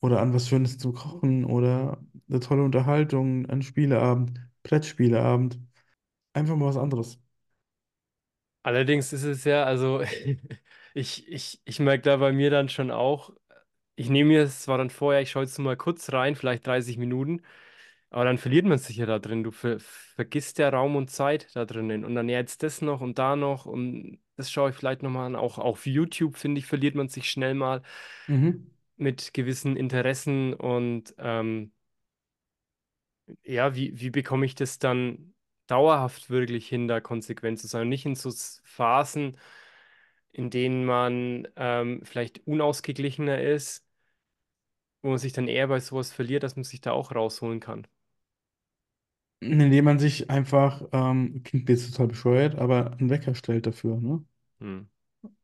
oder 0.02 0.22
an 0.22 0.34
was 0.34 0.48
Schönes 0.50 0.78
zum 0.80 0.94
Kochen 0.96 1.46
oder 1.46 2.00
eine 2.30 2.40
tolle 2.42 2.64
Unterhaltung, 2.64 3.48
ein 3.50 3.62
Spieleabend, 3.64 4.40
Brettspieleabend. 4.64 5.60
Einfach 6.34 6.56
mal 6.58 6.68
was 6.68 6.78
anderes. 6.78 7.20
Allerdings 8.64 9.14
ist 9.14 9.24
es 9.24 9.44
ja, 9.46 9.64
also 9.64 10.02
ich, 10.94 11.28
ich, 11.32 11.62
ich 11.66 11.80
merke 11.80 12.04
da 12.04 12.18
bei 12.18 12.32
mir 12.34 12.50
dann 12.50 12.70
schon 12.70 12.92
auch, 12.92 13.32
ich 13.98 14.10
nehme 14.12 14.30
mir 14.30 14.44
es 14.44 14.64
zwar 14.64 14.80
dann 14.80 14.92
vorher, 14.92 15.22
ich 15.24 15.32
schaue 15.32 15.44
jetzt 15.46 15.60
nur 15.60 15.66
mal 15.68 15.78
kurz 15.78 16.14
rein, 16.14 16.36
vielleicht 16.38 16.68
30 16.68 16.98
Minuten, 17.00 17.42
aber 18.12 18.26
dann 18.26 18.40
verliert 18.40 18.66
man 18.68 18.80
sich 18.80 18.98
ja 18.98 19.06
da 19.08 19.20
drin. 19.20 19.44
Du 19.44 19.52
ver 19.52 19.80
vergisst 19.80 20.60
ja 20.60 20.70
Raum 20.70 20.96
und 20.98 21.12
Zeit 21.12 21.50
da 21.56 21.66
drinnen. 21.66 22.06
Und 22.06 22.16
dann 22.16 22.30
ja 22.30 22.40
jetzt 22.40 22.64
das 22.64 22.82
noch 22.82 23.02
und 23.02 23.20
da 23.20 23.36
noch 23.38 23.66
und 23.68 24.20
das 24.38 24.52
schaue 24.52 24.72
ich 24.72 24.78
vielleicht 24.78 25.04
nochmal 25.04 25.28
an. 25.28 25.36
Auch 25.38 25.60
auf 25.60 25.86
YouTube, 25.88 26.38
finde 26.38 26.60
ich, 26.60 26.68
verliert 26.68 26.96
man 26.96 27.10
sich 27.10 27.30
schnell 27.32 27.56
mal 27.56 27.84
Mhm. 28.28 28.68
mit 28.98 29.34
gewissen 29.34 29.76
Interessen 29.78 30.54
und 30.54 31.14
ähm, 31.20 31.72
ja, 33.44 33.76
wie, 33.76 34.00
wie 34.00 34.10
bekomme 34.10 34.46
ich 34.46 34.56
das 34.56 34.80
dann 34.80 35.34
dauerhaft 35.68 36.30
wirklich 36.30 36.68
hin, 36.68 36.88
da 36.88 37.02
konsequent 37.02 37.60
zu 37.60 37.68
sein 37.68 37.84
und 37.84 37.90
nicht 37.90 38.06
in 38.06 38.16
so 38.16 38.32
Phasen, 38.64 39.38
in 40.34 40.52
denen 40.52 40.86
man 40.86 41.50
ähm, 41.58 42.02
vielleicht 42.06 42.48
unausgeglichener 42.48 43.42
ist, 43.42 43.87
wo 45.02 45.10
man 45.10 45.18
sich 45.20 45.34
dann 45.34 45.48
eher 45.48 45.68
bei 45.68 45.80
sowas 45.80 46.12
verliert, 46.14 46.44
dass 46.44 46.56
man 46.56 46.64
sich 46.66 46.82
da 46.82 46.92
auch 46.92 47.14
rausholen 47.16 47.60
kann. 47.60 47.88
Indem 49.40 49.86
man 49.86 49.98
sich 50.00 50.30
einfach, 50.30 50.84
ähm, 50.92 51.42
klingt 51.44 51.70
jetzt 51.70 51.92
total 51.92 52.08
bescheuert, 52.08 52.56
aber 52.56 52.94
einen 52.94 53.10
Wecker 53.10 53.34
stellt 53.36 53.66
dafür, 53.68 53.98
ne? 54.00 54.24
Hm. 54.62 54.88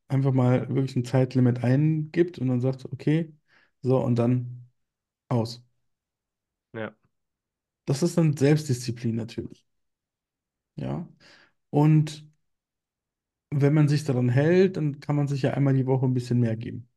Einfach 0.07 0.31
mal 0.33 0.67
wirklich 0.69 0.95
ein 0.95 1.05
Zeitlimit 1.05 1.63
eingibt 1.63 2.37
und 2.39 2.47
dann 2.49 2.61
sagt, 2.61 2.85
okay, 2.91 3.33
so 3.81 3.97
und 4.03 4.15
dann 4.19 4.69
aus. 5.29 5.63
Ja. 6.73 6.93
Das 7.85 8.03
ist 8.03 8.17
dann 8.17 8.35
Selbstdisziplin 8.35 9.15
natürlich. 9.15 9.65
Ja. 10.75 11.07
Und 11.71 12.25
wenn 13.51 13.73
man 13.73 13.87
sich 13.87 14.03
daran 14.03 14.27
hält, 14.29 14.75
dann 14.77 14.99
kann 14.99 15.15
man 15.15 15.27
sich 15.29 15.41
ja 15.43 15.51
einmal 15.53 15.73
die 15.73 15.85
Woche 15.85 16.05
ein 16.05 16.13
bisschen 16.13 16.39
mehr 16.41 16.55
geben 16.57 16.89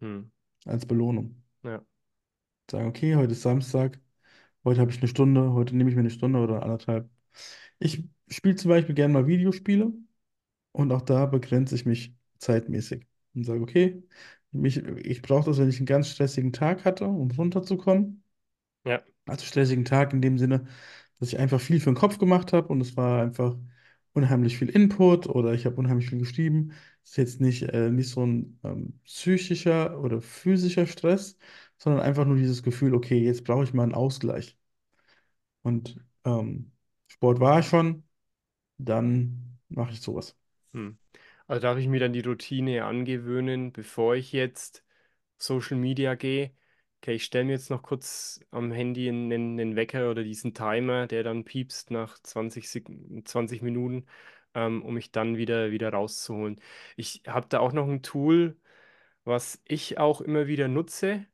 Hm. 0.00 0.22
als 0.64 0.86
Belohnung. 0.86 1.41
Ja. 1.62 1.82
Sagen, 2.70 2.88
okay, 2.88 3.16
heute 3.16 3.32
ist 3.32 3.42
Samstag, 3.42 4.00
heute 4.64 4.80
habe 4.80 4.90
ich 4.90 4.98
eine 4.98 5.08
Stunde, 5.08 5.52
heute 5.52 5.76
nehme 5.76 5.90
ich 5.90 5.96
mir 5.96 6.00
eine 6.02 6.10
Stunde 6.10 6.40
oder 6.40 6.62
anderthalb. 6.62 7.10
Ich 7.78 8.04
spiele 8.28 8.56
zum 8.56 8.70
Beispiel 8.70 8.94
gerne 8.94 9.14
mal 9.14 9.26
Videospiele 9.26 9.92
und 10.72 10.92
auch 10.92 11.02
da 11.02 11.26
begrenze 11.26 11.74
ich 11.76 11.86
mich 11.86 12.14
zeitmäßig 12.38 13.06
und 13.34 13.44
sage, 13.44 13.62
okay, 13.62 14.04
mich, 14.52 14.78
ich 14.78 15.22
brauche 15.22 15.46
das, 15.50 15.58
wenn 15.58 15.68
ich 15.70 15.78
einen 15.78 15.86
ganz 15.86 16.08
stressigen 16.10 16.52
Tag 16.52 16.84
hatte, 16.84 17.06
um 17.06 17.30
runterzukommen. 17.32 18.24
Ja. 18.84 19.02
Also 19.26 19.44
stressigen 19.46 19.84
Tag 19.84 20.12
in 20.12 20.22
dem 20.22 20.38
Sinne, 20.38 20.66
dass 21.18 21.28
ich 21.28 21.38
einfach 21.38 21.60
viel 21.60 21.80
für 21.80 21.90
den 21.90 21.96
Kopf 21.96 22.18
gemacht 22.18 22.52
habe 22.52 22.68
und 22.68 22.80
es 22.80 22.96
war 22.96 23.22
einfach 23.22 23.56
unheimlich 24.14 24.58
viel 24.58 24.68
Input 24.68 25.26
oder 25.28 25.52
ich 25.54 25.66
habe 25.66 25.76
unheimlich 25.76 26.08
viel 26.10 26.18
geschrieben. 26.18 26.72
Es 27.04 27.10
ist 27.12 27.16
jetzt 27.16 27.40
nicht, 27.40 27.62
äh, 27.64 27.90
nicht 27.90 28.10
so 28.10 28.24
ein 28.26 28.58
ähm, 28.64 29.00
psychischer 29.04 29.98
oder 30.00 30.20
physischer 30.20 30.86
Stress, 30.86 31.38
sondern 31.78 32.02
einfach 32.02 32.24
nur 32.26 32.36
dieses 32.36 32.62
Gefühl, 32.62 32.94
okay, 32.94 33.18
jetzt 33.24 33.44
brauche 33.44 33.64
ich 33.64 33.74
mal 33.74 33.84
einen 33.84 33.94
Ausgleich. 33.94 34.58
Und 35.62 35.98
ähm, 36.24 36.72
Sport 37.06 37.40
war 37.40 37.60
ich 37.60 37.66
schon, 37.66 38.04
dann 38.78 39.58
mache 39.68 39.92
ich 39.92 40.00
sowas. 40.00 40.36
Hm. 40.72 40.98
Also 41.46 41.60
darf 41.62 41.78
ich 41.78 41.88
mir 41.88 42.00
dann 42.00 42.12
die 42.12 42.20
Routine 42.20 42.84
angewöhnen, 42.84 43.72
bevor 43.72 44.16
ich 44.16 44.32
jetzt 44.32 44.84
Social 45.38 45.76
Media 45.78 46.14
gehe? 46.14 46.52
Okay, 47.04 47.14
ich 47.14 47.24
stelle 47.24 47.44
mir 47.46 47.52
jetzt 47.52 47.68
noch 47.70 47.82
kurz 47.82 48.40
am 48.52 48.70
Handy 48.70 49.08
einen, 49.08 49.32
einen 49.32 49.74
Wecker 49.74 50.08
oder 50.10 50.22
diesen 50.22 50.54
Timer, 50.54 51.08
der 51.08 51.24
dann 51.24 51.44
piepst 51.44 51.90
nach 51.90 52.16
20, 52.20 52.68
Sek 52.70 52.86
20 53.24 53.60
Minuten, 53.60 54.06
ähm, 54.54 54.82
um 54.84 54.94
mich 54.94 55.10
dann 55.10 55.36
wieder, 55.36 55.72
wieder 55.72 55.90
rauszuholen. 55.92 56.60
Ich 56.96 57.22
habe 57.26 57.48
da 57.48 57.58
auch 57.58 57.72
noch 57.72 57.88
ein 57.88 58.02
Tool, 58.02 58.56
was 59.24 59.60
ich 59.66 59.98
auch 59.98 60.20
immer 60.20 60.46
wieder 60.46 60.68
nutze. 60.68 61.26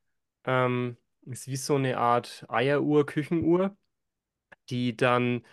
Ähm, 0.45 0.97
ist 1.27 1.49
wie 1.49 1.57
so 1.57 1.77
eine 1.77 1.99
Art 1.99 2.47
Eieruhr, 2.49 3.05
Küchenuhr 3.07 3.77
die 4.71 4.97
dann, 4.97 5.45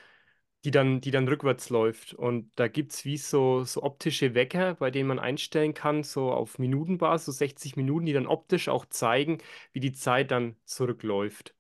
die 0.66 0.72
dann, 0.72 1.02
die 1.02 1.12
dann 1.12 1.28
rückwärts 1.30 1.70
läuft. 1.72 2.14
Und 2.16 2.52
da 2.58 2.68
gibt 2.68 2.94
es 2.94 3.06
wie 3.06 3.18
so, 3.18 3.64
so 3.66 3.84
optische 3.84 4.36
Wecker, 4.36 4.76
bei 4.76 4.92
denen 4.92 5.08
man 5.10 5.20
einstellen 5.20 5.74
kann, 5.76 6.04
so 6.04 6.32
auf 6.34 6.60
Minutenbasis, 6.60 7.26
so 7.28 7.32
60 7.34 7.78
Minuten, 7.78 8.06
die 8.08 8.14
dann 8.14 8.28
optisch 8.28 8.70
auch 8.70 8.86
zeigen, 8.88 9.40
wie 9.74 9.80
die 9.82 9.94
Zeit 9.94 10.32
dann 10.32 10.58
zurückläuft. 10.66 11.56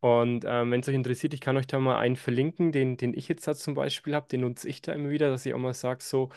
Und 0.00 0.44
ähm, 0.46 0.70
wenn 0.70 0.80
es 0.80 0.88
euch 0.88 0.94
interessiert, 0.94 1.34
ich 1.34 1.40
kann 1.40 1.56
euch 1.56 1.66
da 1.66 1.78
mal 1.80 1.98
einen 1.98 2.16
verlinken, 2.16 2.72
den, 2.72 2.96
den 2.98 3.14
ich 3.14 3.28
jetzt 3.28 3.46
da 3.48 3.54
zum 3.54 3.74
Beispiel 3.74 4.14
habe, 4.14 4.28
den 4.28 4.42
nutze 4.42 4.68
ich 4.68 4.82
da 4.82 4.92
immer 4.92 5.10
wieder, 5.10 5.30
dass 5.30 5.46
ich 5.46 5.54
auch 5.54 5.58
mal 5.58 5.74
sage, 5.74 6.02
so, 6.04 6.30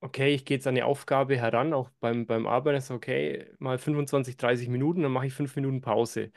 okay, 0.00 0.34
ich 0.34 0.44
gehe 0.44 0.56
jetzt 0.56 0.66
an 0.66 0.74
die 0.74 0.82
Aufgabe 0.82 1.36
heran, 1.36 1.72
auch 1.72 1.90
beim, 2.00 2.26
beim 2.26 2.46
Arbeiten, 2.46 2.80
so, 2.80 2.94
okay, 2.94 3.46
mal 3.58 3.78
25, 3.78 4.36
30 4.36 4.68
Minuten, 4.68 5.02
dann 5.02 5.12
mache 5.12 5.26
ich 5.26 5.34
fünf 5.34 5.56
Minuten 5.56 5.80
Pause. 5.80 6.32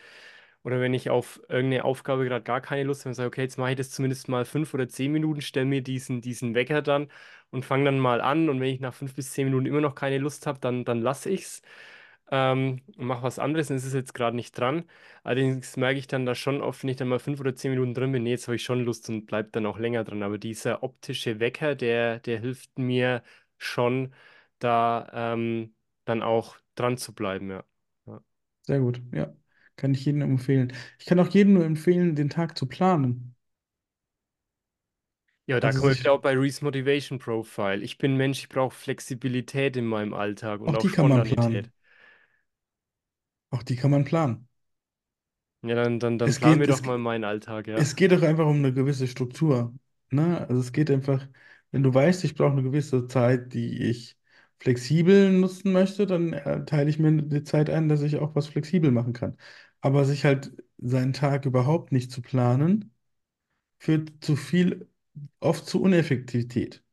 Oder 0.64 0.80
wenn 0.80 0.94
ich 0.94 1.10
auf 1.10 1.42
irgendeine 1.50 1.86
Aufgabe 1.86 2.26
gerade 2.26 2.44
gar 2.44 2.62
keine 2.62 2.84
Lust 2.84 3.02
habe 3.02 3.10
und 3.10 3.16
sage, 3.16 3.28
okay, 3.28 3.42
jetzt 3.42 3.58
mache 3.58 3.72
ich 3.72 3.78
das 3.78 3.90
zumindest 3.92 4.28
mal 4.30 4.46
fünf 4.46 4.74
oder 4.74 4.88
zehn 4.88 5.12
Minuten, 5.12 5.42
stelle 5.42 5.66
mir 5.66 5.82
diesen, 5.82 6.22
diesen 6.22 6.54
Wecker 6.56 6.82
dann 6.82 7.08
und 7.50 7.66
fange 7.66 7.86
dann 7.86 8.00
mal 8.00 8.22
an. 8.22 8.50
Und 8.50 8.60
wenn 8.60 8.70
ich 8.74 8.80
nach 8.80 8.94
fünf 8.94 9.16
bis 9.16 9.32
zehn 9.32 9.46
Minuten 9.46 9.66
immer 9.66 9.82
noch 9.82 9.96
keine 9.96 10.20
Lust 10.20 10.46
habe, 10.48 10.60
dann, 10.60 10.86
dann 10.86 11.02
lasse 11.02 11.30
ich 11.30 11.42
es 11.44 11.62
ähm, 12.32 12.82
und 12.98 13.06
mache 13.06 13.24
was 13.24 13.40
anderes. 13.40 13.70
Es 13.70 13.86
ist 13.86 13.94
jetzt 13.94 14.14
gerade 14.14 14.36
nicht 14.36 14.58
dran. 14.58 14.86
Allerdings 15.24 15.78
merke 15.78 16.00
ich 16.00 16.08
dann 16.08 16.26
da 16.26 16.36
schon 16.36 16.62
oft, 16.62 16.84
wenn 16.84 16.90
ich 16.90 16.98
dann 16.98 17.08
mal 17.08 17.20
fünf 17.20 17.40
oder 17.40 17.56
zehn 17.56 17.72
Minuten 17.72 17.94
drin 17.94 18.12
bin, 18.12 18.24
nee, 18.24 18.32
jetzt 18.32 18.48
habe 18.48 18.56
ich 18.56 18.64
schon 18.64 18.84
Lust 18.84 19.10
und 19.10 19.26
bleibe 19.26 19.50
dann 19.52 19.66
auch 19.66 19.78
länger 19.80 20.04
dran. 20.04 20.24
Aber 20.24 20.38
dieser 20.38 20.84
optische 20.84 21.40
Wecker, 21.40 21.76
der, 21.76 22.20
der 22.20 22.40
hilft 22.40 22.78
mir 22.80 23.24
schon, 23.58 24.14
da 24.60 25.10
ähm, 25.34 25.76
dann 26.06 26.22
auch 26.22 26.58
dran 26.76 26.98
zu 26.98 27.14
bleiben. 27.14 27.50
Ja. 27.52 27.64
Sehr 28.64 28.80
gut, 28.80 29.02
ja. 29.12 29.34
Kann 29.82 29.94
ich 29.94 30.06
jedem 30.06 30.22
empfehlen. 30.22 30.72
Ich 31.00 31.06
kann 31.06 31.20
auch 31.20 31.28
jedem 31.30 31.54
nur 31.54 31.66
empfehlen, 31.66 32.16
den 32.16 32.30
Tag 32.30 32.58
zu 32.58 32.68
planen. 32.68 33.36
Ja, 35.46 35.60
da 35.60 35.72
Also 35.72 35.82
kommen 35.82 35.92
wir 35.94 35.96
sich, 35.96 36.00
wieder 36.00 36.14
auch 36.14 36.22
bei 36.22 36.34
Reese 36.36 36.64
Motivation 36.64 37.20
Profile. 37.20 37.84
Ich 37.84 37.98
bin 38.00 38.18
Mensch, 38.18 38.40
ich 38.40 38.50
brauche 38.50 38.76
Flexibilität 38.76 39.76
in 39.78 39.86
meinem 39.86 40.14
Alltag 40.16 40.62
und 40.62 40.74
auch 40.74 40.76
auch 40.76 40.88
die 40.88 40.90
kann 40.90 41.08
man 41.08 41.24
Spontanität. 41.24 41.70
planen. 41.70 41.72
Auch 43.50 43.64
die 43.64 43.76
kann 43.78 43.92
man 43.92 44.04
planen. 44.06 44.50
Ja, 45.64 45.74
dann, 45.76 46.00
dann, 46.00 46.18
dann 46.20 46.34
Es 46.34 46.40
planen 46.40 46.60
geht, 46.60 46.60
wir 46.60 46.68
doch 46.68 46.80
es, 46.80 46.84
mal 46.84 46.98
meinen 47.00 47.24
Alltag, 47.24 47.68
ja. 47.68 47.84
es 47.84 47.96
geht 47.96 48.12
doch 48.12 48.22
einfach 48.22 48.46
um 48.48 48.58
eine 48.58 48.74
gewisse 48.74 49.08
Struktur. 49.08 49.74
Ne? 50.10 50.40
Also 50.48 50.62
es 50.62 50.72
geht 50.72 50.92
einfach, 50.92 51.28
wenn 51.72 51.84
du 51.84 51.94
weißt, 51.94 52.24
ich 52.24 52.36
brauche 52.36 52.52
eine 52.54 52.64
gewisse 52.64 53.08
Zeit, 53.08 53.54
die 53.54 53.84
ich 53.90 54.18
flexibel 54.60 55.32
nutzen 55.32 55.72
möchte, 55.72 56.06
dann 56.06 56.34
äh, 56.34 56.66
teile 56.66 56.90
ich 56.90 57.00
mir 57.00 57.12
die 57.24 57.44
Zeit 57.44 57.70
ein, 57.70 57.90
dass 57.90 58.02
ich 58.02 58.18
auch 58.18 58.36
was 58.36 58.48
flexibel 58.48 58.92
machen 58.92 59.14
kann. 59.14 59.38
Aber 59.82 60.06
sich 60.06 60.26
halt 60.26 60.52
seinen 60.80 61.14
Tag 61.14 61.46
überhaupt 61.46 61.92
nicht 61.92 62.12
zu 62.12 62.22
planen, 62.24 62.94
führt 63.80 64.14
zu 64.24 64.36
viel, 64.38 64.90
oft 65.42 65.66
zu 65.68 65.82
Uneffektivität. 65.84 66.84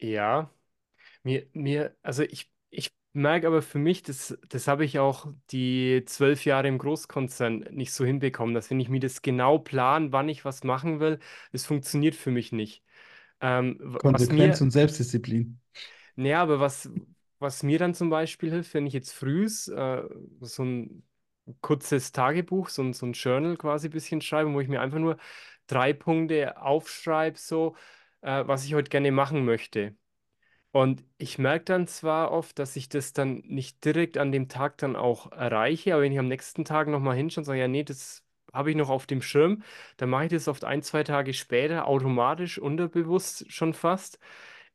Ja, 0.00 0.50
mir, 1.24 1.46
mir, 1.54 1.96
also 2.02 2.22
ich, 2.24 2.50
ich 2.70 2.92
merke 3.12 3.46
aber 3.48 3.62
für 3.62 3.78
mich, 3.78 4.02
das, 4.02 4.38
das 4.48 4.68
habe 4.68 4.84
ich 4.84 4.98
auch 5.00 5.28
die 5.50 6.04
zwölf 6.06 6.44
Jahre 6.46 6.68
im 6.68 6.78
Großkonzern 6.78 7.60
nicht 7.72 7.92
so 7.92 8.04
hinbekommen, 8.04 8.54
dass 8.54 8.70
wenn 8.70 8.80
ich 8.80 8.88
mir 8.90 9.00
das 9.00 9.22
genau 9.22 9.58
plan, 9.58 10.12
wann 10.12 10.28
ich 10.28 10.44
was 10.44 10.64
machen 10.64 11.00
will, 11.00 11.20
das 11.52 11.66
funktioniert 11.66 12.14
für 12.16 12.30
mich 12.32 12.52
nicht. 12.52 12.84
Ähm, 13.40 13.78
w- 13.80 14.00
was 14.04 14.30
Konsequenz 14.30 14.30
mir 14.30 14.60
und 14.60 14.70
Selbstdisziplin. 14.70 15.58
Naja, 16.16 16.42
aber 16.42 16.60
was, 16.60 16.90
was 17.38 17.62
mir 17.62 17.78
dann 17.78 17.94
zum 17.94 18.10
Beispiel 18.10 18.50
hilft, 18.50 18.74
wenn 18.74 18.86
ich 18.86 18.92
jetzt 18.92 19.12
frühs 19.12 19.68
äh, 19.68 20.02
so 20.40 20.62
ein 20.64 21.02
kurzes 21.60 22.12
Tagebuch, 22.12 22.68
so 22.68 22.82
ein, 22.82 22.92
so 22.92 23.06
ein 23.06 23.12
Journal 23.12 23.56
quasi 23.56 23.88
ein 23.88 23.90
bisschen 23.90 24.20
schreibe, 24.20 24.52
wo 24.52 24.60
ich 24.60 24.68
mir 24.68 24.80
einfach 24.80 24.98
nur 24.98 25.16
drei 25.66 25.92
Punkte 25.92 26.60
aufschreibe, 26.60 27.38
so, 27.38 27.76
äh, 28.22 28.46
was 28.46 28.64
ich 28.64 28.74
heute 28.74 28.90
gerne 28.90 29.12
machen 29.12 29.44
möchte. 29.44 29.96
Und 30.72 31.04
ich 31.18 31.38
merke 31.38 31.64
dann 31.66 31.86
zwar 31.86 32.32
oft, 32.32 32.58
dass 32.58 32.74
ich 32.76 32.88
das 32.88 33.12
dann 33.12 33.42
nicht 33.46 33.84
direkt 33.84 34.18
an 34.18 34.32
dem 34.32 34.48
Tag 34.48 34.76
dann 34.78 34.96
auch 34.96 35.30
erreiche, 35.32 35.94
aber 35.94 36.02
wenn 36.02 36.12
ich 36.12 36.18
am 36.18 36.28
nächsten 36.28 36.64
Tag 36.64 36.88
nochmal 36.88 37.16
hinschaue 37.16 37.42
und 37.42 37.44
sage, 37.46 37.60
ja, 37.60 37.68
nee, 37.68 37.84
das 37.84 38.24
habe 38.52 38.70
ich 38.70 38.76
noch 38.76 38.88
auf 38.90 39.06
dem 39.06 39.22
Schirm, 39.22 39.62
dann 39.96 40.10
mache 40.10 40.24
ich 40.24 40.30
das 40.32 40.48
oft 40.48 40.64
ein, 40.64 40.82
zwei 40.82 41.04
Tage 41.04 41.32
später 41.32 41.86
automatisch, 41.86 42.58
unterbewusst 42.58 43.50
schon 43.52 43.72
fast, 43.74 44.18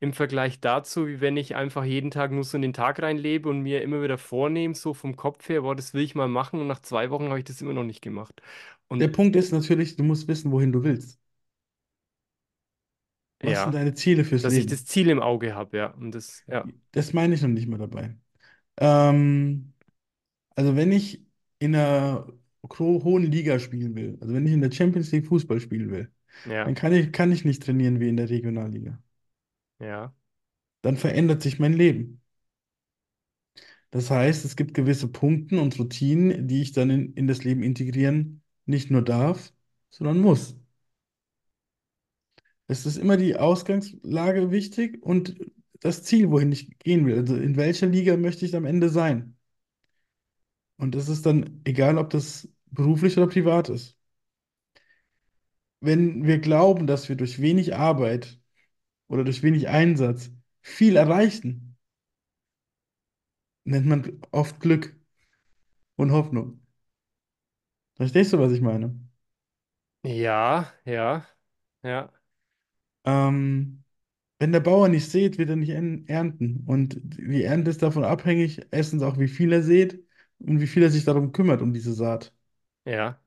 im 0.00 0.12
Vergleich 0.14 0.60
dazu, 0.60 1.06
wie 1.06 1.20
wenn 1.20 1.36
ich 1.36 1.56
einfach 1.56 1.84
jeden 1.84 2.10
Tag 2.10 2.32
nur 2.32 2.44
so 2.44 2.56
in 2.56 2.62
den 2.62 2.72
Tag 2.72 3.00
reinlebe 3.02 3.48
und 3.48 3.60
mir 3.62 3.82
immer 3.82 4.02
wieder 4.02 4.18
vornehme, 4.18 4.74
so 4.74 4.94
vom 4.94 5.16
Kopf 5.16 5.48
her, 5.48 5.62
boah, 5.62 5.76
das 5.76 5.94
will 5.94 6.02
ich 6.02 6.14
mal 6.14 6.28
machen 6.28 6.60
und 6.60 6.66
nach 6.66 6.80
zwei 6.80 7.10
Wochen 7.10 7.28
habe 7.28 7.38
ich 7.38 7.44
das 7.44 7.60
immer 7.62 7.74
noch 7.74 7.84
nicht 7.84 8.02
gemacht. 8.02 8.42
Der 9.00 9.08
Und 9.08 9.08
Punkt 9.08 9.34
ist 9.34 9.50
natürlich, 9.50 9.96
du 9.96 10.04
musst 10.04 10.28
wissen, 10.28 10.52
wohin 10.52 10.70
du 10.70 10.84
willst. 10.84 11.18
Was 13.42 13.60
sind 13.62 13.72
ja, 13.72 13.74
deine 13.74 13.92
Ziele 13.92 14.24
fürs 14.24 14.46
dass 14.46 14.56
ich 14.56 14.66
das 14.66 14.84
Leben? 14.86 14.86
Ziel 14.86 15.10
im 15.10 15.20
Auge 15.20 15.54
habe, 15.54 15.76
ja. 15.78 15.86
Und 15.94 16.12
das, 16.14 16.44
ja, 16.48 16.70
Das 16.92 17.12
meine 17.12 17.34
ich 17.34 17.42
noch 17.42 17.48
nicht 17.48 17.68
mal 17.68 17.78
dabei. 17.78 18.16
Ähm, 18.78 19.74
also 20.56 20.76
wenn 20.76 20.92
ich 20.92 21.24
in 21.60 21.76
einer 21.76 22.28
hohen 22.80 23.24
Liga 23.24 23.58
spielen 23.60 23.96
will, 23.96 24.18
also 24.20 24.34
wenn 24.34 24.46
ich 24.46 24.52
in 24.52 24.62
der 24.62 24.72
Champions 24.72 25.12
League 25.12 25.26
Fußball 25.28 25.60
spielen 25.60 25.90
will, 25.90 26.12
dann 26.62 26.74
ja, 26.74 26.76
kann 26.76 26.92
ich, 26.94 27.12
kann 27.12 27.32
ich 27.32 27.44
nicht 27.44 27.62
trainieren 27.64 28.00
wie 28.00 28.08
in 28.08 28.16
der 28.18 28.30
Regionalliga. 28.30 29.00
Ja, 29.80 30.14
Dann 30.82 30.98
verändert 30.98 31.40
sich 31.42 31.58
mein 31.58 31.72
Leben. 31.72 32.20
Das 33.90 34.10
heißt, 34.10 34.44
es 34.44 34.56
gibt 34.56 34.74
gewisse 34.74 35.08
Punkte 35.08 35.60
und 35.60 35.78
Routinen, 35.78 36.46
die 36.48 36.62
ich 36.62 36.72
dann 36.72 36.90
in, 36.90 37.12
in 37.14 37.26
das 37.26 37.44
Leben 37.44 37.62
integrieren, 37.62 38.42
nicht 38.66 38.90
nur 38.90 39.02
darf, 39.02 39.52
sondern 39.90 40.20
muss. 40.20 40.56
Es 42.68 42.86
ist 42.86 42.96
immer 42.96 43.16
die 43.18 43.36
Ausgangslage 43.36 44.50
wichtig 44.50 45.02
und 45.02 45.36
das 45.80 46.02
Ziel, 46.04 46.30
wohin 46.30 46.52
ich 46.52 46.78
gehen 46.78 47.04
will. 47.06 47.16
Also 47.18 47.36
in 47.36 47.56
welcher 47.56 47.86
Liga 47.86 48.16
möchte 48.16 48.44
ich 48.46 48.56
am 48.56 48.64
Ende 48.64 48.88
sein? 48.88 49.36
Und 50.78 50.94
es 50.96 51.08
ist 51.08 51.26
dann 51.26 51.60
egal, 51.64 51.96
ob 51.98 52.10
das 52.10 52.48
beruflich 52.70 53.16
oder 53.18 53.26
privat 53.28 53.68
ist. 53.68 53.96
Wenn 55.80 56.24
wir 56.26 56.38
glauben, 56.38 56.86
dass 56.86 57.08
wir 57.10 57.16
durch 57.16 57.40
wenig 57.42 57.74
Arbeit 57.76 58.39
oder 59.10 59.24
durch 59.24 59.44
wenig 59.44 59.68
Einsatz 59.68 60.32
viel 60.62 60.96
erreichen, 60.96 61.78
nennt 63.64 63.86
man 63.86 64.20
oft 64.32 64.60
Glück 64.60 64.94
und 65.96 66.12
Hoffnung. 66.12 66.60
Verstehst 67.94 68.32
du, 68.32 68.38
was 68.40 68.50
ich 68.52 68.60
meine? 68.62 68.98
ja, 70.02 70.72
ja, 70.84 71.24
ja, 71.82 72.10
Ähm, 73.04 73.84
wenn 74.38 74.52
der 74.52 74.60
Bauer 74.60 74.88
nicht 74.88 75.10
sät, 75.10 75.38
wird 75.38 75.50
er 75.50 75.56
nicht 75.56 75.70
en- 75.70 76.06
ernten. 76.08 76.64
Und 76.66 77.00
die 77.02 77.44
Ernte 77.44 77.70
ist 77.70 77.82
davon 77.82 78.04
abhängig, 78.04 78.62
erstens 78.72 79.02
auch, 79.02 79.18
wie 79.18 79.28
viel 79.28 79.52
er 79.52 79.62
sät 79.64 80.04
und 80.40 80.60
wie 80.60 80.66
viel 80.66 80.82
er 80.84 80.90
sich 80.90 81.04
darum 81.04 81.32
kümmert, 81.32 81.62
um 81.62 81.72
diese 81.74 81.94
Saat. 81.94 82.34
ja, 82.84 83.20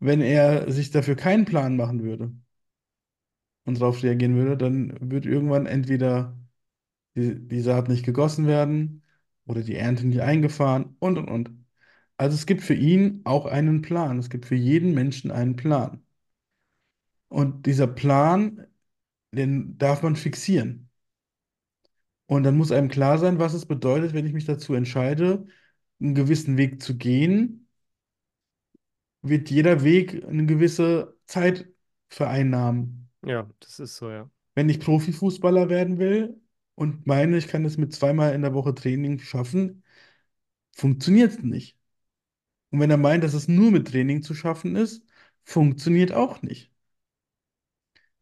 Wenn 0.00 0.20
er 0.22 0.70
sich 0.72 0.90
dafür 0.90 1.14
keinen 1.16 1.44
Plan 1.44 1.76
machen 1.76 2.02
würde, 2.02 2.32
und 3.68 3.80
darauf 3.80 4.02
reagieren 4.04 4.36
würde, 4.36 4.56
dann 4.58 4.96
wird 5.12 5.26
irgendwann 5.26 5.66
entweder 5.66 6.38
die, 7.16 7.36
die 7.48 7.60
Saat 7.62 7.88
nicht 7.88 8.04
gegossen 8.06 8.46
werden 8.46 9.02
oder 9.46 9.62
die 9.62 9.76
Ernte 9.76 10.06
nicht 10.06 10.20
eingefahren 10.22 10.96
und 11.00 11.18
und 11.18 11.28
und. 11.30 11.50
Also 12.18 12.36
es 12.36 12.46
gibt 12.46 12.62
für 12.62 12.74
ihn 12.74 13.22
auch 13.24 13.46
einen 13.46 13.82
Plan. 13.82 14.18
Es 14.18 14.30
gibt 14.30 14.46
für 14.46 14.56
jeden 14.56 14.94
Menschen 14.94 15.30
einen 15.32 15.56
Plan. 15.56 16.02
Und 17.28 17.64
dieser 17.66 17.86
Plan, 17.86 18.66
den 19.32 19.78
darf 19.78 20.02
man 20.02 20.16
fixieren. 20.16 20.90
Und 22.26 22.42
dann 22.44 22.56
muss 22.56 22.72
einem 22.72 22.88
klar 22.88 23.18
sein, 23.18 23.38
was 23.38 23.54
es 23.54 23.66
bedeutet, 23.66 24.12
wenn 24.14 24.26
ich 24.26 24.32
mich 24.32 24.44
dazu 24.44 24.74
entscheide, 24.74 25.46
einen 26.00 26.14
gewissen 26.14 26.56
Weg 26.58 26.82
zu 26.82 26.96
gehen, 26.96 27.68
wird 29.22 29.50
jeder 29.50 29.82
Weg 29.84 30.24
eine 30.24 30.46
gewisse 30.46 31.16
Zeit 31.26 31.68
vereinnahmen. 32.08 33.07
Ja, 33.24 33.48
das 33.60 33.78
ist 33.80 33.96
so, 33.96 34.10
ja. 34.10 34.30
Wenn 34.54 34.68
ich 34.68 34.80
Profifußballer 34.80 35.68
werden 35.68 35.98
will 35.98 36.40
und 36.74 37.06
meine, 37.06 37.36
ich 37.38 37.48
kann 37.48 37.64
es 37.64 37.76
mit 37.76 37.94
zweimal 37.94 38.34
in 38.34 38.42
der 38.42 38.54
Woche 38.54 38.74
Training 38.74 39.18
schaffen, 39.20 39.84
funktioniert 40.76 41.32
es 41.32 41.40
nicht. 41.42 41.78
Und 42.70 42.80
wenn 42.80 42.90
er 42.90 42.98
meint, 42.98 43.24
dass 43.24 43.34
es 43.34 43.48
nur 43.48 43.70
mit 43.72 43.88
Training 43.88 44.22
zu 44.22 44.34
schaffen 44.34 44.76
ist, 44.76 45.04
funktioniert 45.44 46.12
auch 46.12 46.42
nicht. 46.42 46.72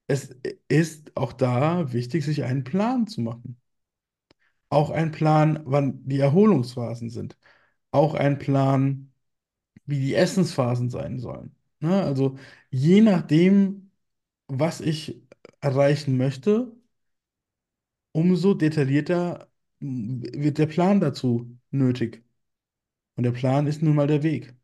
Es 0.09 0.35
ist 0.69 1.17
auch 1.17 1.33
da 1.33 1.93
wichtig, 1.93 2.25
sich 2.25 2.43
einen 2.45 2.65
Plan 2.65 3.07
zu 3.07 3.21
machen. 3.21 3.57
Auch 4.69 4.91
ein 4.91 5.13
Plan, 5.13 5.61
wann 5.65 6.07
die 6.09 6.19
Erholungsphasen 6.21 7.11
sind. 7.11 7.37
Auch 7.93 8.15
ein 8.15 8.39
Plan, 8.39 9.13
wie 9.87 10.01
die 10.01 10.15
Essensphasen 10.15 10.91
sein 10.91 11.21
sollen. 11.21 11.57
Ne? 11.81 12.03
Also 12.03 12.39
je 12.71 13.01
nachdem, 13.03 13.86
was 14.49 14.81
ich 14.81 15.23
erreichen 15.61 16.17
möchte, 16.17 16.73
umso 18.13 18.55
detaillierter 18.55 19.49
wird 19.81 20.59
der 20.59 20.67
Plan 20.67 21.01
dazu 21.01 21.57
nötig. 21.71 22.25
Und 23.17 23.25
der 23.25 23.33
Plan 23.33 23.67
ist 23.69 23.83
nun 23.83 23.95
mal 23.97 24.07
der 24.09 24.23
Weg. 24.25 24.55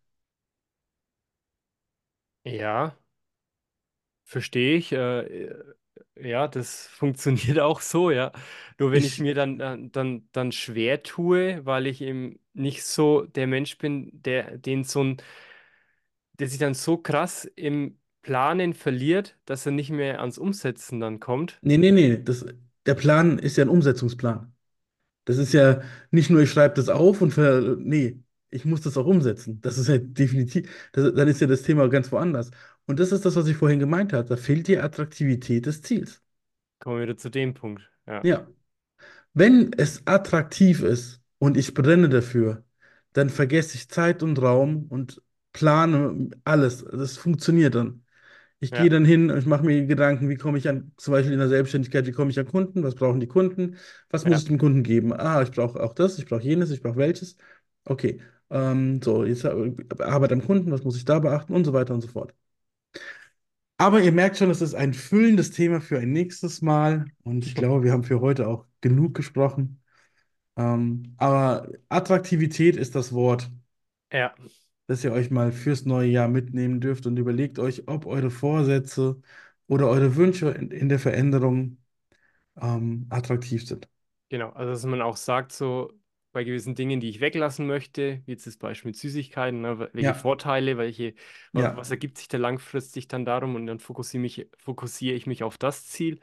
Ja, 2.44 2.96
verstehe 4.24 4.76
ich. 4.76 4.92
Äh, 4.92 5.54
ja, 6.16 6.48
das 6.48 6.86
funktioniert 6.88 7.58
auch 7.60 7.80
so, 7.80 8.10
ja. 8.10 8.32
Nur 8.78 8.92
wenn 8.92 9.04
ich 9.04 9.18
Ich, 9.18 9.18
mir 9.18 9.34
dann, 9.34 9.58
dann, 9.58 9.92
dann, 9.92 10.28
dann 10.32 10.52
schwer 10.52 11.02
tue, 11.02 11.64
weil 11.66 11.86
ich 11.86 12.00
eben 12.02 12.38
nicht 12.54 12.84
so 12.84 13.22
der 13.26 13.46
Mensch 13.46 13.78
bin, 13.78 14.10
der 14.22 14.58
den 14.58 14.84
so 14.84 15.02
ein, 15.04 15.16
der 16.38 16.48
sich 16.48 16.58
dann 16.58 16.74
so 16.74 16.98
krass 16.98 17.44
im 17.56 17.98
Planen 18.22 18.74
verliert, 18.74 19.38
dass 19.46 19.66
er 19.66 19.72
nicht 19.72 19.90
mehr 19.90 20.20
ans 20.20 20.38
Umsetzen 20.38 21.00
dann 21.00 21.20
kommt. 21.20 21.60
nee, 21.60 21.76
nee, 21.78 21.90
nee, 21.92 22.16
das, 22.22 22.44
der 22.86 22.94
Plan 22.94 23.38
ist 23.38 23.56
ja 23.56 23.64
ein 23.64 23.68
Umsetzungsplan. 23.68 24.52
Das 25.26 25.38
ist 25.38 25.52
ja 25.54 25.82
nicht 26.10 26.30
nur, 26.30 26.42
ich 26.42 26.50
schreibe 26.50 26.74
das 26.76 26.88
auf 26.88 27.22
und 27.22 27.32
ver, 27.32 27.76
nee, 27.78 28.20
ich 28.50 28.64
muss 28.66 28.82
das 28.82 28.96
auch 28.98 29.06
umsetzen. 29.06 29.60
Das 29.62 29.78
ist 29.78 29.88
ja 29.88 29.98
definitiv, 29.98 30.70
das, 30.92 31.14
dann 31.14 31.28
ist 31.28 31.40
ja 31.40 31.48
das 31.48 31.62
Thema 31.62 31.88
ganz 31.88 32.12
woanders. 32.12 32.50
Und 32.86 33.00
das 33.00 33.12
ist 33.12 33.24
das, 33.26 33.36
was 33.36 33.48
ich 33.48 33.56
vorhin 33.56 33.80
gemeint 33.80 34.12
habe. 34.14 34.28
Da 34.28 34.36
fehlt 34.36 34.68
die 34.68 34.78
Attraktivität 34.78 35.66
des 35.66 35.82
Ziels. 35.82 36.22
Kommen 36.80 36.96
wir 36.98 37.02
wieder 37.04 37.16
zu 37.16 37.30
dem 37.30 37.54
Punkt. 37.54 37.90
Ja, 38.06 38.24
Ja. 38.24 38.46
Wenn 39.34 39.72
es 39.74 40.06
attraktiv 40.06 40.82
ist 40.82 41.22
und 41.38 41.56
ich 41.56 41.74
brenne 41.74 42.08
dafür, 42.10 42.64
dann 43.14 43.30
vergesse 43.30 43.76
ich 43.76 43.88
Zeit 43.90 44.22
und 44.22 44.40
Raum 44.42 44.86
und 44.90 45.22
plane 45.52 46.30
alles. 46.44 46.84
Das 46.84 47.16
funktioniert 47.18 47.74
dann. 47.76 48.01
Ich 48.62 48.74
gehe 48.74 48.88
ja, 48.88 48.90
dann 48.90 49.04
hin 49.04 49.30
und 49.30 49.38
ich 49.38 49.46
mache 49.46 49.64
mir 49.64 49.86
Gedanken, 49.86 50.28
wie 50.28 50.36
komme 50.36 50.56
ich 50.58 50.68
an, 50.68 50.92
zum 50.96 51.12
Beispiel 51.12 51.32
in 51.32 51.40
der 51.40 51.48
Selbstständigkeit, 51.48 52.06
wie 52.06 52.12
komme 52.12 52.30
ich 52.30 52.38
an 52.38 52.46
Kunden, 52.46 52.84
was 52.84 52.94
brauchen 52.94 53.18
die 53.20 53.26
Kunden, 53.26 53.76
was 54.10 54.24
muss 54.26 54.38
ja, 54.38 54.42
ich 54.42 54.44
dem 54.46 54.58
Kunden 54.58 54.84
geben? 54.84 55.12
Ah, 55.12 55.42
ich 55.42 55.50
brauche 55.50 55.82
auch 55.82 55.94
das, 55.94 56.18
ich 56.18 56.26
brauche 56.26 56.42
jenes, 56.42 56.70
ich 56.70 56.82
brauche 56.82 56.96
welches. 56.96 57.36
Okay, 57.84 58.20
ähm, 58.50 59.02
so, 59.02 59.24
jetzt 59.24 59.44
äh, 59.44 59.74
Arbeit 60.00 60.32
am 60.32 60.44
Kunden, 60.44 60.70
was 60.70 60.84
muss 60.84 60.96
ich 60.96 61.04
da 61.04 61.18
beachten? 61.18 61.54
Und 61.54 61.64
so 61.64 61.72
weiter 61.72 61.94
und 61.94 62.02
so 62.02 62.08
fort. 62.08 62.34
Aber 63.78 64.00
ihr 64.00 64.12
merkt 64.12 64.36
schon, 64.38 64.50
es 64.50 64.60
ist 64.60 64.74
ein 64.74 64.94
füllendes 64.94 65.50
Thema 65.50 65.80
für 65.80 65.98
ein 65.98 66.12
nächstes 66.12 66.62
Mal. 66.62 67.10
Und 67.24 67.46
ich 67.46 67.54
glaube, 67.54 67.82
wir 67.84 67.92
haben 67.92 68.04
für 68.04 68.20
heute 68.20 68.46
auch 68.48 68.66
genug 68.80 69.14
gesprochen. 69.14 69.82
Ähm, 70.56 71.14
aber 71.18 71.68
Attraktivität 71.90 72.76
ist 72.76 72.94
das 72.96 73.12
Wort, 73.12 73.50
ja, 74.10 74.34
das 74.92 75.04
ihr 75.04 75.12
euch 75.12 75.30
mal 75.30 75.52
fürs 75.52 75.84
neue 75.84 76.08
Jahr 76.10 76.28
mitnehmen 76.28 76.80
dürft 76.80 77.06
und 77.06 77.16
überlegt 77.18 77.58
euch, 77.58 77.88
ob 77.88 78.06
eure 78.06 78.30
Vorsätze 78.30 79.20
oder 79.68 79.88
eure 79.88 80.16
Wünsche 80.16 80.50
in, 80.50 80.70
in 80.70 80.88
der 80.88 80.98
Veränderung 80.98 81.78
ähm, 82.60 83.06
attraktiv 83.10 83.66
sind. 83.66 83.88
genau. 84.28 84.50
Also, 84.50 84.72
dass 84.72 84.84
man 84.84 85.02
auch 85.02 85.16
sagt, 85.16 85.52
so 85.52 85.92
bei 86.32 86.44
gewissen 86.44 86.74
Dingen, 86.74 87.00
die 87.00 87.10
ich 87.10 87.20
weglassen 87.20 87.66
möchte, 87.66 88.22
wie 88.26 88.32
jetzt 88.32 88.46
das 88.46 88.56
Beispiel 88.56 88.90
mit 88.90 88.96
Süßigkeiten, 88.96 89.60
ne, 89.60 89.90
welche 89.92 90.14
Ja, 90.14 90.14
Vorteile, 90.14 90.78
welche, 90.78 91.14
wa- 91.52 91.66
ja, 91.66 91.76
was 91.76 91.90
ergibt 91.90 92.16
sich 92.18 92.28
da 92.28 92.38
langfristig 92.38 93.06
dann 93.08 93.24
darum 93.26 93.54
und 93.54 93.66
dann 93.66 93.80
fokussiere 93.80 94.22
mich, 94.22 94.48
fokussiere 94.56 95.14
ich 95.14 95.26
mich 95.26 95.42
auf 95.42 95.58
das 95.58 95.86
Ziel 95.88 96.20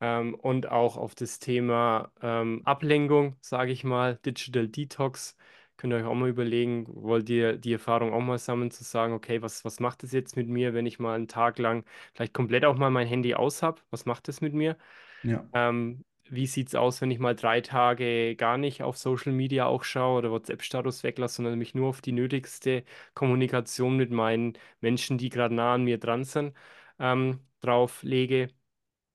ähm, 0.00 0.34
und 0.36 0.68
auch 0.70 0.96
auf 0.96 1.14
das 1.16 1.38
Thema 1.40 2.12
ähm, 2.22 2.62
Ablenkung, 2.66 3.36
sage 3.40 3.72
ich 3.72 3.84
mal, 3.84 4.18
Digital 4.26 4.68
Detox. 4.68 5.36
Könnt 5.76 5.92
ihr 5.92 5.98
euch 5.98 6.04
auch 6.04 6.14
mal 6.14 6.28
überlegen, 6.28 6.86
wollt 6.88 7.28
ihr 7.30 7.56
die 7.58 7.72
Erfahrung 7.74 8.12
auch 8.12 8.20
mal 8.20 8.38
sammeln, 8.38 8.70
zu 8.70 8.84
sagen, 8.84 9.12
okay, 9.12 9.42
was, 9.42 9.64
was 9.64 9.80
macht 9.80 10.04
es 10.04 10.12
jetzt 10.12 10.36
mit 10.36 10.48
mir, 10.48 10.74
wenn 10.74 10.86
ich 10.86 10.98
mal 10.98 11.14
einen 11.14 11.28
Tag 11.28 11.58
lang 11.58 11.84
vielleicht 12.14 12.32
komplett 12.34 12.64
auch 12.64 12.76
mal 12.76 12.90
mein 12.90 13.06
Handy 13.06 13.34
aus 13.34 13.62
habe? 13.62 13.82
Was 13.90 14.06
macht 14.06 14.28
es 14.28 14.40
mit 14.40 14.54
mir? 14.54 14.76
ja, 15.22 15.46
Ähm, 15.52 16.04
wie 16.28 16.46
sieht 16.46 16.68
es 16.68 16.74
aus, 16.74 17.00
wenn 17.00 17.10
ich 17.10 17.18
mal 17.18 17.34
drei 17.36 17.60
Tage 17.60 18.34
gar 18.36 18.58
nicht 18.58 18.82
auf 18.82 18.96
Social 18.98 19.32
Media 19.32 19.66
auch 19.66 19.84
schaue 19.84 20.18
oder 20.18 20.30
WhatsApp-Status 20.32 21.02
weglasse, 21.04 21.36
sondern 21.36 21.58
mich 21.58 21.74
nur 21.74 21.88
auf 21.88 22.00
die 22.02 22.12
nötigste 22.12 22.84
Kommunikation 23.14 23.96
mit 23.96 24.10
meinen 24.10 24.54
Menschen, 24.80 25.18
die 25.18 25.28
gerade 25.30 25.54
nah 25.54 25.74
an 25.74 25.84
mir 25.84 25.98
dran 25.98 26.24
sind, 26.24 26.54
ähm, 26.98 27.40
drauf 27.60 28.02
lege? 28.02 28.48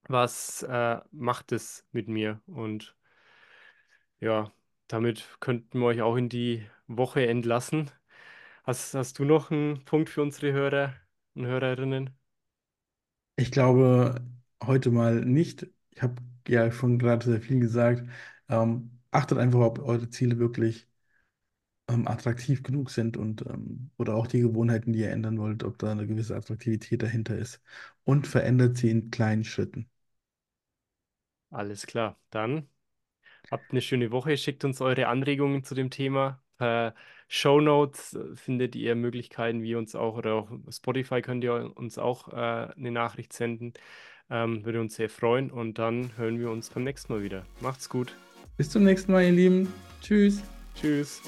Was 0.10 0.64
äh, 0.64 1.00
macht 1.12 1.52
es 1.54 1.88
mit 1.92 2.08
mir? 2.10 2.42
Und 2.48 2.96
ja, 4.20 4.52
damit 4.94 5.28
könnten 5.40 5.80
wir 5.80 5.88
euch 5.88 6.02
auch 6.02 6.16
in 6.18 6.30
die 6.30 6.66
Woche 6.88 7.28
entlassen. 7.28 7.92
Hast, 8.66 8.94
hast 8.96 9.20
du 9.20 9.26
noch 9.26 9.52
einen 9.52 9.86
Punkt 9.86 10.10
für 10.10 10.22
unsere 10.24 10.54
Hörer 10.54 10.96
und 11.36 11.46
Hörerinnen? 11.48 12.12
ich 13.36 13.52
glaube 13.52 14.22
heute 14.64 14.92
mal 14.92 15.26
nicht. 15.26 15.68
Ich 15.92 16.02
habe 16.02 16.22
ja 16.48 16.72
schon 16.72 17.00
gerade 17.00 17.26
sehr 17.26 17.42
viel 17.42 17.60
gesagt. 17.60 18.04
Ähm, 18.50 19.00
achtet 19.12 19.38
einfach, 19.38 19.60
ob 19.60 19.80
eure 19.80 20.10
Ziele 20.10 20.40
wirklich 20.40 20.88
ähm, 21.90 22.08
attraktiv 22.08 22.64
genug 22.64 22.90
sind 22.92 23.18
und 23.18 23.46
ähm, 23.48 23.92
oder 23.98 24.16
auch 24.16 24.26
die 24.28 24.42
Gewohnheiten, 24.42 24.94
die 24.94 25.00
ihr 25.02 25.12
ändern 25.12 25.38
wollt, 25.40 25.64
ob 25.64 25.78
da 25.80 25.92
eine 25.92 26.08
gewisse 26.08 26.36
Attraktivität 26.36 27.04
dahinter 27.04 27.38
ist. 27.38 27.62
Und 28.04 28.28
verändert 28.28 28.78
sie 28.78 28.90
in 28.90 29.12
kleinen 29.12 29.44
Schritten. 29.44 29.90
Alles 31.50 31.86
klar. 31.88 32.18
Dann 32.30 32.68
habt 33.52 33.72
eine 33.72 33.82
schöne 33.82 34.12
Woche. 34.12 34.36
Schickt 34.38 34.66
uns 34.66 34.82
eure 34.82 35.08
Anregungen 35.08 35.64
zu 35.64 35.76
dem 35.76 35.92
Thema. 35.92 36.42
Per 36.58 36.96
Shownotes 37.28 38.14
äh, 38.16 38.36
findet 38.36 38.76
ihr 38.76 38.96
Möglichkeiten, 38.96 39.62
wie 39.62 39.76
uns 39.76 39.96
auch, 39.96 40.18
oder 40.18 40.34
auch 40.34 40.50
Spotify 40.70 41.22
könnt 41.22 41.44
ihr 41.44 41.72
uns 41.76 41.98
auch 41.98 42.30
äh, 42.30 42.72
eine 42.76 42.92
Nachricht 42.92 43.34
senden. 43.34 43.74
Ähm, 44.30 44.66
würde 44.66 44.80
uns 44.80 44.96
sehr 44.96 45.10
freuen. 45.10 45.52
Und 45.52 45.78
dann 45.78 46.18
hören 46.18 46.40
wir 46.40 46.50
uns 46.50 46.70
beim 46.70 46.84
nächsten 46.84 47.14
Mal 47.14 47.22
wieder. 47.22 47.46
Macht's 47.60 47.90
gut. 47.90 48.16
Bis 48.58 48.70
zum 48.70 48.84
nächsten 48.84 49.12
Mal, 49.12 49.26
ihr 49.26 49.32
Lieben. 49.32 49.74
Tschüss. 50.02 50.42
Tschüss. 50.76 51.22